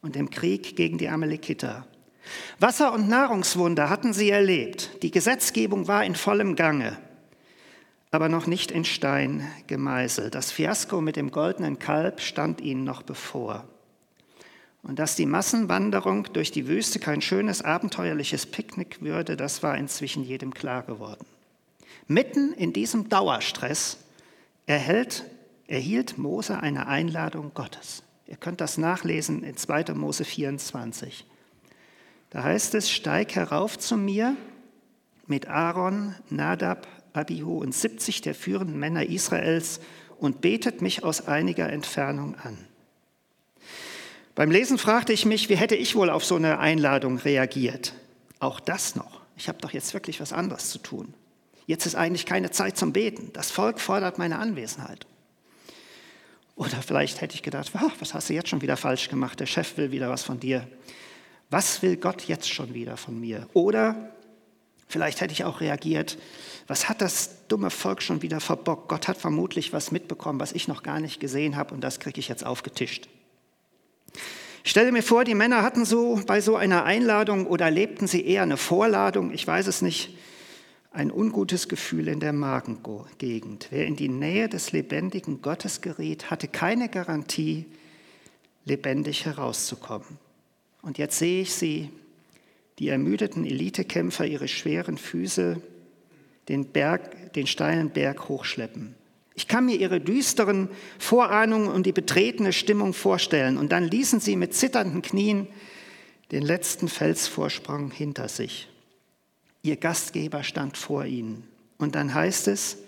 und 0.03 0.13
dem 0.13 0.29
Krieg 0.29 0.75
gegen 0.75 0.99
die 0.99 1.09
Amalekiter. 1.09 1.87
Wasser- 2.59 2.93
und 2.93 3.09
Nahrungswunder 3.09 3.89
hatten 3.89 4.13
sie 4.13 4.29
erlebt. 4.29 5.01
Die 5.01 5.11
Gesetzgebung 5.11 5.87
war 5.87 6.05
in 6.05 6.13
vollem 6.13 6.55
Gange, 6.55 6.97
aber 8.11 8.29
noch 8.29 8.45
nicht 8.45 8.69
in 8.69 8.85
Stein 8.85 9.49
gemeißelt. 9.65 10.35
Das 10.35 10.51
Fiasko 10.51 11.01
mit 11.01 11.15
dem 11.15 11.31
goldenen 11.31 11.79
Kalb 11.79 12.21
stand 12.21 12.61
ihnen 12.61 12.83
noch 12.83 13.01
bevor. 13.01 13.67
Und 14.87 14.99
dass 14.99 15.17
die 15.17 15.25
Massenwanderung 15.25 16.31
durch 16.31 16.49
die 16.49 16.67
Wüste 16.67 16.99
kein 16.99 17.21
schönes, 17.21 17.61
abenteuerliches 17.61 18.45
Picknick 18.45 19.01
würde, 19.01 19.35
das 19.35 19.61
war 19.61 19.77
inzwischen 19.77 20.23
jedem 20.23 20.53
klar 20.53 20.81
geworden. 20.83 21.25
Mitten 22.07 22.53
in 22.53 22.71
diesem 22.71 23.09
Dauerstress 23.09 23.97
erhält, 24.65 25.25
erhielt 25.67 26.17
Mose 26.17 26.61
eine 26.61 26.87
Einladung 26.87 27.51
Gottes. 27.53 28.01
Ihr 28.27 28.37
könnt 28.37 28.61
das 28.61 28.77
nachlesen 28.77 29.43
in 29.43 29.57
2. 29.57 29.93
Mose 29.93 30.23
24. 30.23 31.25
Da 32.29 32.43
heißt 32.43 32.73
es, 32.75 32.89
steig 32.89 33.35
herauf 33.35 33.77
zu 33.77 33.97
mir 33.97 34.37
mit 35.25 35.49
Aaron, 35.49 36.15
Nadab, 36.29 36.87
Abihu 37.11 37.57
und 37.57 37.75
70 37.75 38.21
der 38.21 38.35
führenden 38.35 38.79
Männer 38.79 39.05
Israels 39.05 39.81
und 40.17 40.39
betet 40.39 40.81
mich 40.81 41.03
aus 41.03 41.27
einiger 41.27 41.69
Entfernung 41.69 42.35
an. 42.35 42.57
Beim 44.37 44.51
Lesen 44.51 44.77
fragte 44.77 45.13
ich 45.13 45.25
mich, 45.25 45.49
wie 45.49 45.55
hätte 45.55 45.73
ich 45.73 45.95
wohl 45.95 46.11
auf 46.11 46.23
so 46.23 46.35
eine 46.35 46.59
Einladung 46.59 47.17
reagiert? 47.17 47.93
Auch 48.37 48.59
das 48.59 48.95
noch. 48.95 49.21
Ich 49.35 49.47
habe 49.47 49.57
doch 49.57 49.71
jetzt 49.71 49.95
wirklich 49.95 50.21
was 50.21 50.31
anderes 50.31 50.69
zu 50.69 50.77
tun. 50.77 51.15
Jetzt 51.65 51.87
ist 51.87 51.95
eigentlich 51.95 52.27
keine 52.27 52.51
Zeit 52.51 52.77
zum 52.77 52.93
Beten. 52.93 53.31
Das 53.33 53.49
Volk 53.49 53.79
fordert 53.79 54.19
meine 54.19 54.37
Anwesenheit. 54.37 55.07
Oder 56.55 56.83
vielleicht 56.83 57.19
hätte 57.19 57.33
ich 57.33 57.41
gedacht, 57.41 57.71
was 57.99 58.13
hast 58.13 58.29
du 58.29 58.35
jetzt 58.35 58.49
schon 58.49 58.61
wieder 58.61 58.77
falsch 58.77 59.09
gemacht? 59.09 59.39
Der 59.39 59.47
Chef 59.47 59.75
will 59.75 59.89
wieder 59.91 60.07
was 60.07 60.21
von 60.21 60.39
dir. 60.39 60.67
Was 61.49 61.81
will 61.81 61.97
Gott 61.97 62.21
jetzt 62.27 62.47
schon 62.47 62.75
wieder 62.75 62.95
von 62.95 63.19
mir? 63.19 63.49
Oder 63.53 64.11
vielleicht 64.87 65.19
hätte 65.19 65.33
ich 65.33 65.45
auch 65.45 65.61
reagiert, 65.61 66.19
was 66.67 66.89
hat 66.89 67.01
das 67.01 67.47
dumme 67.47 67.71
Volk 67.71 68.03
schon 68.03 68.21
wieder 68.21 68.39
verbockt? 68.39 68.87
Gott 68.87 69.07
hat 69.07 69.17
vermutlich 69.17 69.73
was 69.73 69.91
mitbekommen, 69.91 70.39
was 70.39 70.51
ich 70.51 70.67
noch 70.67 70.83
gar 70.83 70.99
nicht 70.99 71.19
gesehen 71.19 71.55
habe 71.55 71.73
und 71.73 71.81
das 71.81 71.99
kriege 71.99 72.19
ich 72.19 72.27
jetzt 72.27 72.45
aufgetischt. 72.45 73.09
Ich 74.63 74.71
stelle 74.71 74.91
mir 74.91 75.03
vor, 75.03 75.23
die 75.23 75.35
Männer 75.35 75.61
hatten 75.61 75.85
so 75.85 76.21
bei 76.27 76.41
so 76.41 76.55
einer 76.55 76.83
Einladung 76.83 77.47
oder 77.47 77.71
lebten 77.71 78.07
sie 78.07 78.25
eher 78.25 78.43
eine 78.43 78.57
Vorladung, 78.57 79.31
ich 79.31 79.47
weiß 79.47 79.67
es 79.67 79.81
nicht, 79.81 80.17
ein 80.91 81.11
ungutes 81.11 81.69
Gefühl 81.69 82.07
in 82.07 82.19
der 82.19 82.33
Magengegend. 82.33 83.67
Wer 83.69 83.85
in 83.85 83.95
die 83.95 84.09
Nähe 84.09 84.49
des 84.49 84.71
lebendigen 84.71 85.41
Gottes 85.41 85.81
geriet, 85.81 86.31
hatte 86.31 86.47
keine 86.47 86.89
Garantie, 86.89 87.65
lebendig 88.65 89.25
herauszukommen. 89.25 90.19
Und 90.81 90.97
jetzt 90.97 91.17
sehe 91.17 91.43
ich 91.43 91.53
sie, 91.53 91.89
die 92.79 92.89
ermüdeten 92.89 93.45
Elitekämpfer, 93.45 94.25
ihre 94.25 94.47
schweren 94.47 94.97
Füße 94.97 95.61
den, 96.49 96.65
Berg, 96.65 97.33
den 97.33 97.47
steilen 97.47 97.89
Berg 97.91 98.27
hochschleppen. 98.27 98.95
Ich 99.37 99.47
kann 99.47 99.67
mir 99.67 99.75
ihre 99.75 100.01
düsteren 100.01 100.67
Vorahnungen 100.97 101.69
und 101.69 101.85
die 101.85 101.91
betretene 101.91 102.51
Stimmung 102.51 102.93
vorstellen. 102.93 103.59
Und 103.59 103.71
dann 103.71 103.83
ließen 103.83 104.19
sie 104.19 104.35
mit 104.35 104.55
zitternden 104.55 105.03
Knien 105.03 105.47
den 106.31 106.41
letzten 106.41 106.87
Felsvorsprung 106.87 107.91
hinter 107.91 108.29
sich. 108.29 108.67
Ihr 109.61 109.77
Gastgeber 109.77 110.43
stand 110.43 110.75
vor 110.75 111.05
ihnen. 111.05 111.47
Und 111.77 111.93
dann 111.93 112.15
heißt 112.15 112.47
es, 112.47 112.79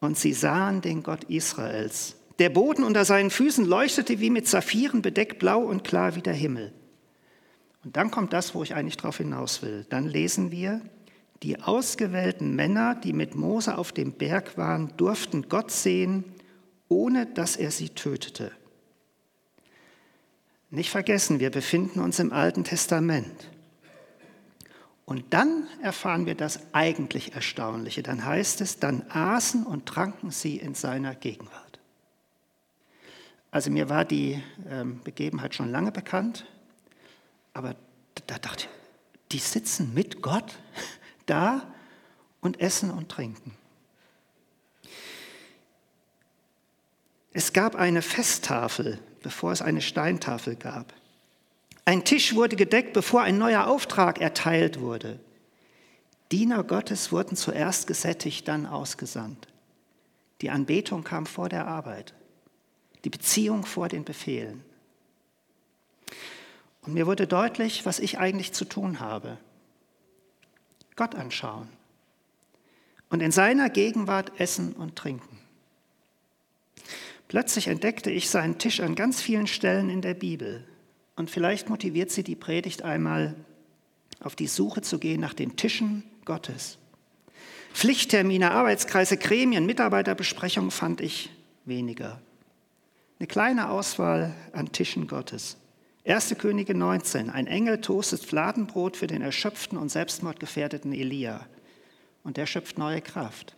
und 0.00 0.18
sie 0.18 0.32
sahen 0.32 0.80
den 0.80 1.02
Gott 1.02 1.24
Israels. 1.24 2.16
Der 2.38 2.48
Boden 2.48 2.82
unter 2.82 3.04
seinen 3.04 3.30
Füßen 3.30 3.66
leuchtete 3.66 4.20
wie 4.20 4.30
mit 4.30 4.48
Saphiren 4.48 5.02
bedeckt, 5.02 5.38
blau 5.38 5.60
und 5.60 5.84
klar 5.84 6.16
wie 6.16 6.22
der 6.22 6.32
Himmel. 6.32 6.72
Und 7.84 7.98
dann 7.98 8.10
kommt 8.10 8.32
das, 8.32 8.54
wo 8.54 8.62
ich 8.62 8.74
eigentlich 8.74 8.96
darauf 8.96 9.18
hinaus 9.18 9.60
will. 9.60 9.84
Dann 9.90 10.08
lesen 10.08 10.50
wir, 10.50 10.80
die 11.42 11.60
ausgewählten 11.60 12.54
Männer, 12.54 12.94
die 12.94 13.12
mit 13.12 13.34
Mose 13.34 13.76
auf 13.76 13.92
dem 13.92 14.12
Berg 14.12 14.56
waren, 14.56 14.96
durften 14.96 15.48
Gott 15.48 15.70
sehen, 15.70 16.24
ohne 16.88 17.26
dass 17.26 17.56
er 17.56 17.70
sie 17.70 17.88
tötete. 17.88 18.52
Nicht 20.70 20.90
vergessen, 20.90 21.40
wir 21.40 21.50
befinden 21.50 22.00
uns 22.00 22.18
im 22.18 22.32
Alten 22.32 22.64
Testament. 22.64 23.50
Und 25.04 25.34
dann 25.34 25.66
erfahren 25.82 26.26
wir 26.26 26.34
das 26.34 26.60
eigentlich 26.72 27.34
Erstaunliche. 27.34 28.02
Dann 28.02 28.24
heißt 28.24 28.60
es, 28.60 28.78
dann 28.78 29.04
aßen 29.10 29.66
und 29.66 29.84
tranken 29.84 30.30
sie 30.30 30.56
in 30.56 30.74
seiner 30.74 31.14
Gegenwart. 31.14 31.80
Also 33.50 33.70
mir 33.70 33.90
war 33.90 34.06
die 34.06 34.42
ähm, 34.70 35.00
Begebenheit 35.04 35.54
schon 35.54 35.70
lange 35.70 35.92
bekannt, 35.92 36.46
aber 37.52 37.76
da 38.26 38.38
dachte 38.38 38.64
ich, 38.64 39.32
die 39.32 39.38
sitzen 39.38 39.92
mit 39.92 40.22
Gott 40.22 40.58
da 41.26 41.62
und 42.40 42.60
essen 42.60 42.90
und 42.90 43.08
trinken. 43.08 43.56
Es 47.32 47.52
gab 47.52 47.76
eine 47.76 48.02
Festtafel, 48.02 48.98
bevor 49.22 49.52
es 49.52 49.62
eine 49.62 49.80
Steintafel 49.80 50.56
gab. 50.56 50.92
Ein 51.84 52.04
Tisch 52.04 52.34
wurde 52.34 52.56
gedeckt, 52.56 52.92
bevor 52.92 53.22
ein 53.22 53.38
neuer 53.38 53.66
Auftrag 53.66 54.20
erteilt 54.20 54.80
wurde. 54.80 55.18
Diener 56.30 56.62
Gottes 56.64 57.10
wurden 57.10 57.36
zuerst 57.36 57.86
gesättigt, 57.86 58.48
dann 58.48 58.66
ausgesandt. 58.66 59.48
Die 60.40 60.50
Anbetung 60.50 61.04
kam 61.04 61.26
vor 61.26 61.48
der 61.48 61.66
Arbeit, 61.66 62.14
die 63.04 63.10
Beziehung 63.10 63.64
vor 63.64 63.88
den 63.88 64.04
Befehlen. 64.04 64.64
Und 66.82 66.94
mir 66.94 67.06
wurde 67.06 67.26
deutlich, 67.26 67.86
was 67.86 67.98
ich 68.00 68.18
eigentlich 68.18 68.52
zu 68.52 68.64
tun 68.64 69.00
habe. 69.00 69.38
Gott 70.96 71.14
anschauen 71.14 71.68
und 73.08 73.20
in 73.20 73.30
seiner 73.30 73.68
Gegenwart 73.68 74.40
essen 74.40 74.72
und 74.72 74.96
trinken. 74.96 75.38
Plötzlich 77.28 77.68
entdeckte 77.68 78.10
ich 78.10 78.28
seinen 78.28 78.58
Tisch 78.58 78.80
an 78.80 78.94
ganz 78.94 79.20
vielen 79.22 79.46
Stellen 79.46 79.88
in 79.88 80.02
der 80.02 80.14
Bibel. 80.14 80.66
Und 81.16 81.30
vielleicht 81.30 81.68
motiviert 81.68 82.10
sie 82.10 82.22
die 82.22 82.36
Predigt 82.36 82.82
einmal 82.82 83.34
auf 84.20 84.36
die 84.36 84.46
Suche 84.46 84.82
zu 84.82 84.98
gehen 84.98 85.20
nach 85.20 85.34
den 85.34 85.56
Tischen 85.56 86.04
Gottes. 86.24 86.78
Pflichttermine, 87.72 88.50
Arbeitskreise, 88.50 89.16
Gremien, 89.16 89.66
Mitarbeiterbesprechungen 89.66 90.70
fand 90.70 91.00
ich 91.00 91.30
weniger. 91.64 92.20
Eine 93.18 93.26
kleine 93.26 93.70
Auswahl 93.70 94.34
an 94.52 94.72
Tischen 94.72 95.06
Gottes. 95.06 95.56
1. 96.04 96.34
Könige 96.38 96.74
19. 96.74 97.30
Ein 97.30 97.46
Engel 97.46 97.80
toastet 97.80 98.24
Fladenbrot 98.24 98.96
für 98.96 99.06
den 99.06 99.22
erschöpften 99.22 99.78
und 99.78 99.88
selbstmordgefährdeten 99.88 100.92
Elia. 100.92 101.46
Und 102.24 102.36
der 102.36 102.46
schöpft 102.46 102.76
neue 102.76 103.00
Kraft. 103.00 103.54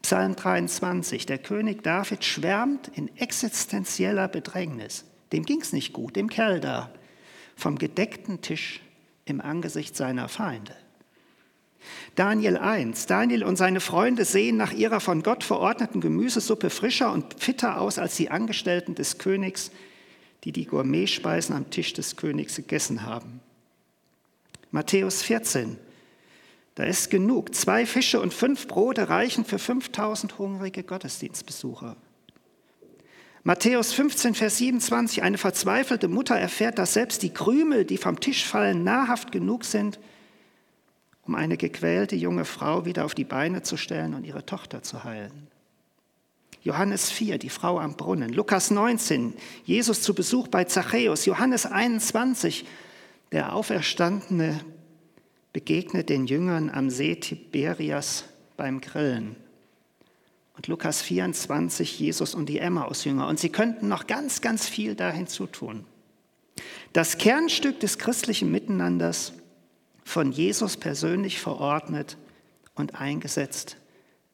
Psalm 0.00 0.36
23. 0.36 1.26
Der 1.26 1.36
König 1.36 1.82
David 1.82 2.24
schwärmt 2.24 2.88
in 2.94 3.14
existenzieller 3.18 4.26
Bedrängnis. 4.28 5.04
Dem 5.32 5.44
ging 5.44 5.60
es 5.60 5.74
nicht 5.74 5.92
gut, 5.92 6.16
dem 6.16 6.30
Kerl 6.30 6.60
da, 6.60 6.90
vom 7.56 7.76
gedeckten 7.76 8.40
Tisch 8.40 8.80
im 9.26 9.42
Angesicht 9.42 9.96
seiner 9.96 10.28
Feinde. 10.28 10.74
Daniel 12.14 12.56
1. 12.56 13.04
Daniel 13.04 13.44
und 13.44 13.56
seine 13.56 13.80
Freunde 13.80 14.24
sehen 14.24 14.56
nach 14.56 14.72
ihrer 14.72 15.00
von 15.00 15.22
Gott 15.22 15.44
verordneten 15.44 16.00
Gemüsesuppe 16.00 16.70
frischer 16.70 17.12
und 17.12 17.38
fitter 17.38 17.80
aus 17.80 17.98
als 17.98 18.16
die 18.16 18.30
Angestellten 18.30 18.94
des 18.94 19.18
Königs, 19.18 19.70
die 20.46 20.52
die 20.52 20.64
Gourmetspeisen 20.64 21.56
am 21.56 21.70
Tisch 21.70 21.92
des 21.92 22.14
Königs 22.14 22.54
gegessen 22.54 23.02
haben. 23.02 23.40
Matthäus 24.70 25.22
14. 25.22 25.76
Da 26.76 26.84
ist 26.84 27.10
genug. 27.10 27.52
Zwei 27.52 27.84
Fische 27.84 28.20
und 28.20 28.32
fünf 28.32 28.68
Brote 28.68 29.08
reichen 29.08 29.44
für 29.44 29.58
5000 29.58 30.38
hungrige 30.38 30.84
Gottesdienstbesucher. 30.84 31.96
Matthäus 33.42 33.92
15, 33.92 34.34
Vers 34.36 34.58
27. 34.58 35.24
Eine 35.24 35.36
verzweifelte 35.36 36.06
Mutter 36.06 36.36
erfährt, 36.36 36.78
dass 36.78 36.92
selbst 36.92 37.24
die 37.24 37.34
Krümel, 37.34 37.84
die 37.84 37.96
vom 37.96 38.20
Tisch 38.20 38.44
fallen, 38.44 38.84
nahrhaft 38.84 39.32
genug 39.32 39.64
sind, 39.64 39.98
um 41.22 41.34
eine 41.34 41.56
gequälte 41.56 42.14
junge 42.14 42.44
Frau 42.44 42.84
wieder 42.84 43.04
auf 43.04 43.16
die 43.16 43.24
Beine 43.24 43.62
zu 43.62 43.76
stellen 43.76 44.14
und 44.14 44.22
ihre 44.22 44.46
Tochter 44.46 44.84
zu 44.84 45.02
heilen. 45.02 45.48
Johannes 46.66 47.12
4, 47.12 47.38
die 47.38 47.48
Frau 47.48 47.78
am 47.78 47.96
Brunnen. 47.96 48.32
Lukas 48.32 48.72
19, 48.72 49.34
Jesus 49.64 50.02
zu 50.02 50.14
Besuch 50.14 50.48
bei 50.48 50.64
Zachäus. 50.64 51.24
Johannes 51.24 51.64
21, 51.64 52.66
der 53.30 53.54
Auferstandene 53.54 54.64
begegnet 55.52 56.08
den 56.08 56.26
Jüngern 56.26 56.68
am 56.68 56.90
See 56.90 57.14
Tiberias 57.14 58.24
beim 58.56 58.80
Grillen. 58.80 59.36
Und 60.56 60.66
Lukas 60.66 61.02
24, 61.02 62.00
Jesus 62.00 62.34
und 62.34 62.48
die 62.48 62.58
Emmaus-Jünger. 62.58 63.28
Und 63.28 63.38
sie 63.38 63.50
könnten 63.50 63.86
noch 63.86 64.08
ganz, 64.08 64.40
ganz 64.40 64.68
viel 64.68 64.96
da 64.96 65.12
hinzutun. 65.12 65.84
Das 66.92 67.16
Kernstück 67.16 67.78
des 67.78 67.96
christlichen 67.96 68.50
Miteinanders 68.50 69.34
von 70.02 70.32
Jesus 70.32 70.76
persönlich 70.76 71.38
verordnet 71.38 72.16
und 72.74 73.00
eingesetzt, 73.00 73.76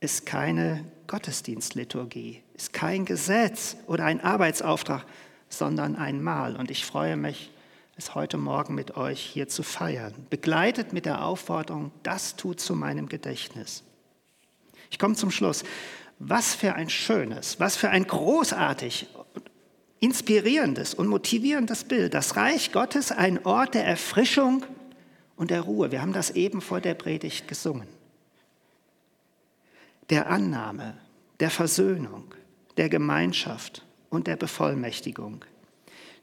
ist 0.03 0.27
keine 0.27 0.85
Gottesdienstliturgie, 1.07 2.43
ist 2.55 2.73
kein 2.73 3.05
Gesetz 3.05 3.77
oder 3.87 4.05
ein 4.05 4.21
Arbeitsauftrag, 4.21 5.07
sondern 5.49 5.95
ein 5.95 6.21
Mahl. 6.21 6.57
Und 6.57 6.73
ich 6.73 6.85
freue 6.85 7.17
mich, 7.17 7.53
es 7.97 8.17
heute 8.17 8.37
Morgen 8.37 8.75
mit 8.75 8.97
euch 8.97 9.21
hier 9.21 9.47
zu 9.47 9.63
feiern, 9.63 10.13
begleitet 10.29 10.93
mit 10.93 11.07
der 11.07 11.25
Aufforderung, 11.25 11.93
das 12.03 12.35
tut 12.35 12.59
zu 12.59 12.75
meinem 12.75 13.09
Gedächtnis. 13.09 13.85
Ich 14.91 14.99
komme 14.99 15.15
zum 15.15 15.31
Schluss. 15.31 15.63
Was 16.19 16.55
für 16.55 16.75
ein 16.75 16.91
schönes, 16.91 17.61
was 17.61 17.77
für 17.77 17.91
ein 17.91 18.07
großartig, 18.07 19.09
inspirierendes 20.01 20.95
und 20.95 21.07
motivierendes 21.07 21.85
Bild. 21.85 22.15
Das 22.15 22.37
Reich 22.37 22.73
Gottes, 22.73 23.13
ein 23.13 23.45
Ort 23.45 23.75
der 23.75 23.87
Erfrischung 23.87 24.65
und 25.37 25.51
der 25.51 25.61
Ruhe. 25.61 25.93
Wir 25.93 26.03
haben 26.03 26.13
das 26.13 26.31
eben 26.31 26.61
vor 26.61 26.81
der 26.81 26.95
Predigt 26.95 27.47
gesungen. 27.47 28.02
Der 30.13 30.29
Annahme, 30.29 30.93
der 31.41 31.49
Versöhnung, 31.49 32.35
der 32.77 32.91
Gemeinschaft 32.91 33.87
und 34.11 34.27
der 34.27 34.37
Bevollmächtigung. 34.37 35.43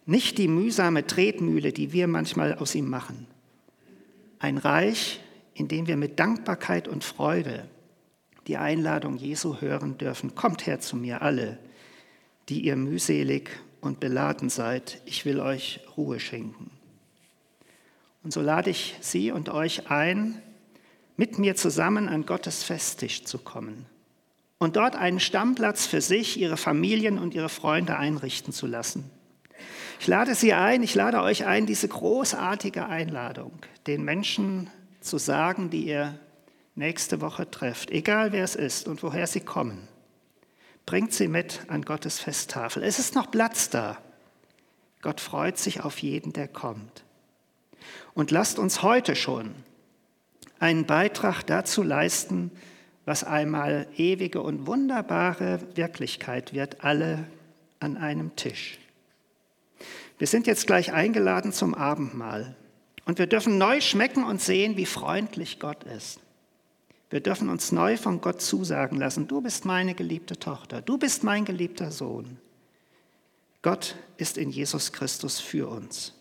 Nicht 0.05 0.37
die 0.37 0.47
mühsame 0.47 1.07
Tretmühle, 1.07 1.73
die 1.73 1.91
wir 1.91 2.07
manchmal 2.07 2.53
aus 2.53 2.75
ihm 2.75 2.87
machen. 2.87 3.25
Ein 4.37 4.59
Reich, 4.59 5.21
in 5.55 5.67
dem 5.67 5.87
wir 5.87 5.97
mit 5.97 6.19
Dankbarkeit 6.19 6.87
und 6.87 7.03
Freude 7.03 7.67
die 8.45 8.57
Einladung 8.57 9.17
Jesu 9.17 9.59
hören 9.59 9.97
dürfen. 9.97 10.35
Kommt 10.35 10.67
her 10.67 10.79
zu 10.79 10.95
mir 10.95 11.23
alle, 11.23 11.57
die 12.47 12.61
ihr 12.61 12.75
mühselig 12.75 13.49
und 13.81 13.99
beladen 13.99 14.51
seid. 14.51 15.01
Ich 15.05 15.25
will 15.25 15.39
euch 15.39 15.79
Ruhe 15.97 16.19
schenken. 16.19 16.69
Und 18.23 18.33
so 18.33 18.41
lade 18.41 18.69
ich 18.69 18.97
Sie 19.01 19.31
und 19.31 19.49
euch 19.49 19.89
ein, 19.89 20.43
mit 21.19 21.37
mir 21.37 21.57
zusammen 21.57 22.07
an 22.07 22.25
Gottes 22.25 22.63
Festtisch 22.63 23.25
zu 23.25 23.39
kommen 23.39 23.85
und 24.57 24.77
dort 24.77 24.95
einen 24.95 25.19
Stammplatz 25.19 25.85
für 25.85 25.99
sich, 25.99 26.39
Ihre 26.39 26.55
Familien 26.55 27.19
und 27.19 27.33
Ihre 27.33 27.49
Freunde 27.49 27.97
einrichten 27.97 28.53
zu 28.53 28.67
lassen. 28.67 29.11
Ich 29.99 30.07
lade 30.07 30.33
Sie 30.33 30.53
ein, 30.53 30.81
ich 30.81 30.95
lade 30.95 31.21
euch 31.21 31.45
ein, 31.45 31.65
diese 31.65 31.89
großartige 31.89 32.85
Einladung 32.85 33.51
den 33.85 34.05
Menschen 34.05 34.69
zu 35.01 35.17
sagen, 35.17 35.69
die 35.69 35.87
ihr 35.87 36.17
nächste 36.75 37.19
Woche 37.19 37.51
trefft, 37.51 37.91
egal 37.91 38.31
wer 38.31 38.45
es 38.45 38.55
ist 38.55 38.87
und 38.87 39.03
woher 39.03 39.27
sie 39.27 39.41
kommen. 39.41 39.89
Bringt 40.85 41.11
sie 41.11 41.27
mit 41.27 41.63
an 41.67 41.81
Gottes 41.81 42.17
Festtafel. 42.17 42.81
Es 42.81 42.97
ist 42.97 43.13
noch 43.13 43.29
Platz 43.29 43.69
da. 43.69 43.97
Gott 45.01 45.19
freut 45.19 45.57
sich 45.57 45.81
auf 45.81 45.97
jeden, 45.99 46.31
der 46.31 46.47
kommt. 46.47 47.03
Und 48.13 48.31
lasst 48.31 48.57
uns 48.57 48.83
heute 48.83 49.17
schon 49.17 49.53
einen 50.59 50.85
Beitrag 50.85 51.43
dazu 51.43 51.83
leisten, 51.83 52.51
was 53.05 53.23
einmal 53.23 53.87
ewige 53.97 54.41
und 54.41 54.67
wunderbare 54.67 55.59
Wirklichkeit 55.75 56.53
wird, 56.53 56.83
alle 56.83 57.25
an 57.79 57.97
einem 57.97 58.35
Tisch. 58.35 58.77
Wir 60.17 60.27
sind 60.27 60.47
jetzt 60.47 60.67
gleich 60.67 60.91
eingeladen 60.91 61.53
zum 61.53 61.73
Abendmahl 61.73 62.55
und 63.05 63.17
wir 63.17 63.27
dürfen 63.27 63.57
neu 63.57 63.81
schmecken 63.81 64.23
und 64.23 64.41
sehen, 64.41 64.77
wie 64.77 64.85
freundlich 64.85 65.59
Gott 65.59 65.85
ist. 65.85 66.19
Wir 67.09 67.21
dürfen 67.21 67.49
uns 67.49 67.71
neu 67.71 67.97
von 67.97 68.21
Gott 68.21 68.41
zusagen 68.41 68.99
lassen, 68.99 69.27
du 69.27 69.41
bist 69.41 69.65
meine 69.65 69.95
geliebte 69.95 70.37
Tochter, 70.37 70.81
du 70.81 70.97
bist 70.97 71.23
mein 71.23 71.45
geliebter 71.45 71.91
Sohn. 71.91 72.37
Gott 73.61 73.95
ist 74.17 74.37
in 74.37 74.51
Jesus 74.51 74.91
Christus 74.91 75.39
für 75.39 75.67
uns. 75.67 76.13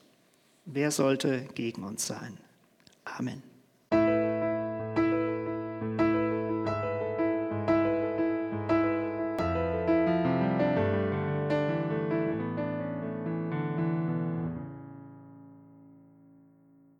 Wer 0.64 0.90
sollte 0.90 1.46
gegen 1.54 1.84
uns 1.84 2.06
sein? 2.06 2.38
Amen. 3.04 3.42